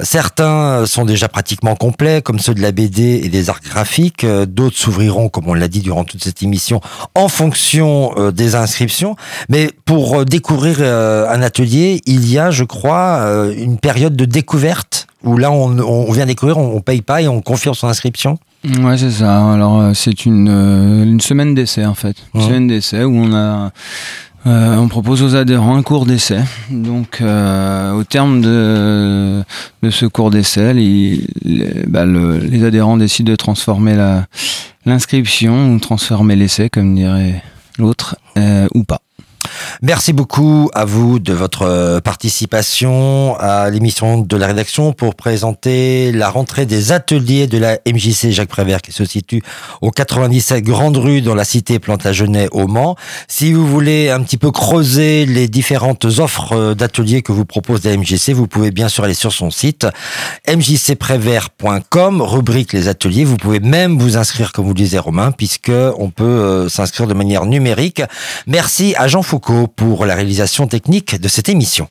Certains 0.01 0.87
sont 0.87 1.05
déjà 1.05 1.29
pratiquement 1.29 1.75
complets, 1.75 2.23
comme 2.23 2.39
ceux 2.39 2.55
de 2.55 2.63
la 2.63 2.73
BD 2.73 3.21
et 3.25 3.29
des 3.29 3.51
arts 3.51 3.61
graphiques. 3.63 4.25
Euh, 4.25 4.47
D'autres 4.47 4.77
s'ouvriront, 4.77 5.29
comme 5.29 5.49
on 5.49 5.55
l'a 5.55 5.69
dit 5.69 5.81
durant 5.81 6.05
toute 6.05 6.23
cette 6.23 6.43
émission, 6.43 6.81
en 7.15 7.29
fonction 7.29 8.13
euh, 8.17 8.31
des 8.31 8.55
inscriptions. 8.55 9.17
Mais 9.49 9.71
pour 9.85 10.21
euh, 10.21 10.25
découvrir 10.25 10.77
euh, 10.81 11.29
un 11.29 11.43
atelier, 11.43 12.01
il 12.07 12.31
y 12.31 12.39
a, 12.39 12.51
je 12.53 12.65
crois, 12.65 13.19
euh, 13.23 13.53
une 13.57 13.79
période 13.79 14.15
de 14.15 14.25
découverte 14.25 15.09
où 15.27 15.37
là, 15.37 15.51
on, 15.53 15.79
on 15.79 16.13
vient 16.13 16.25
découvrir, 16.27 16.57
on, 16.59 16.77
on 16.77 16.81
paye 16.81 17.03
pas 17.03 17.21
et 17.23 17.29
on 17.29 17.41
confirme 17.43 17.75
son 17.75 17.89
inscription. 17.89 18.39
Ouais, 18.81 18.97
c'est 18.97 19.11
ça. 19.11 19.53
Alors, 19.53 19.79
euh, 19.81 19.93
c'est 19.95 20.25
une, 20.27 20.49
euh, 20.49 21.05
une 21.05 21.21
semaine 21.21 21.55
d'essai, 21.55 21.85
en 21.85 21.95
fait. 21.95 22.17
Une 22.35 22.41
Ouais. 22.41 22.47
semaine 22.47 22.67
d'essai 22.69 23.05
où 23.05 23.15
on 23.15 23.33
a. 23.35 23.71
euh, 24.47 24.77
on 24.77 24.89
propose 24.89 25.23
aux 25.23 25.35
adhérents 25.37 25.77
un 25.77 25.83
cours 25.83 26.07
d'essai. 26.07 26.39
Donc, 26.71 27.19
euh, 27.21 27.93
au 27.93 28.05
terme 28.05 28.41
de, 28.41 29.43
de 29.83 29.91
ce 29.91 30.07
cours 30.07 30.31
d'essai, 30.31 30.73
les, 30.75 31.21
les, 31.45 31.85
bah, 31.87 32.05
le- 32.05 32.39
les 32.39 32.65
adhérents 32.65 32.97
décident 32.97 33.31
de 33.33 33.37
transformer 33.37 33.95
l'inscription 34.85 35.73
ou 35.73 35.79
transformer 35.79 36.37
l'essai, 36.37 36.71
comme 36.71 36.95
dirait 36.95 37.43
l'autre, 37.79 38.17
euh, 38.39 38.67
ou 38.75 38.85
pas. 38.85 39.01
Merci 39.83 40.15
beaucoup 40.15 40.71
à 40.73 40.87
vous 40.87 41.19
de 41.19 41.35
votre 41.35 41.63
euh, 41.63 42.01
participation 42.01 43.37
à 43.39 43.69
l'émission 43.69 44.19
de 44.19 44.37
la 44.37 44.47
rédaction 44.47 44.95
pour 44.95 45.15
présenter 45.15 46.13
la 46.13 46.31
rentrée 46.31 46.65
des 46.65 46.93
ateliers 46.93 47.47
de 47.47 47.59
la 47.59 47.79
MJC 47.87 48.31
Jacques 48.31 48.49
Prévert 48.49 48.81
qui 48.81 48.93
se 48.93 49.05
situe 49.05 49.43
au 49.83 49.91
97 49.91 50.65
Grande 50.65 50.97
Rue 50.97 51.21
dans 51.21 51.35
la 51.35 51.45
cité 51.45 51.79
Plantagenet 51.79 52.49
au 52.53 52.69
Mans. 52.69 52.97
Si 53.29 53.53
vous 53.53 53.67
voulez 53.67 54.09
un 54.09 54.23
petit 54.23 54.39
peu 54.39 54.51
creuser 54.51 55.27
les 55.27 55.47
différentes 55.47 56.07
offres 56.07 56.55
euh, 56.55 56.75
d'ateliers 56.75 57.21
que 57.21 57.33
vous 57.33 57.45
propose 57.45 57.85
la 57.85 57.95
MJC, 57.99 58.31
vous 58.31 58.47
pouvez 58.47 58.71
bien 58.71 58.89
sûr 58.89 59.05
aller 59.05 59.13
sur 59.13 59.33
son 59.33 59.51
site 59.51 59.87
mjcprévert.com, 60.49 62.23
rubrique 62.23 62.73
les 62.73 62.89
ateliers. 62.89 63.25
Vous 63.25 63.37
pouvez 63.37 63.61
même 63.61 63.99
vous 63.99 64.17
inscrire, 64.17 64.53
comme 64.53 64.65
vous 64.65 64.73
le 64.73 64.79
disait 64.79 64.99
Romain, 64.99 65.33
puisque 65.33 65.73
on 65.99 66.09
peut 66.09 66.25
euh, 66.25 66.69
s'inscrire 66.71 67.07
de 67.07 67.15
manière 67.15 67.45
numérique. 67.45 68.01
Merci 68.47 68.95
à 68.97 69.07
Jean 69.07 69.23
Foucault 69.23 69.66
pour 69.69 70.07
la 70.07 70.15
réalisation 70.15 70.67
technique 70.67 71.21
de 71.21 71.29
cette 71.29 71.49
émission. 71.49 71.89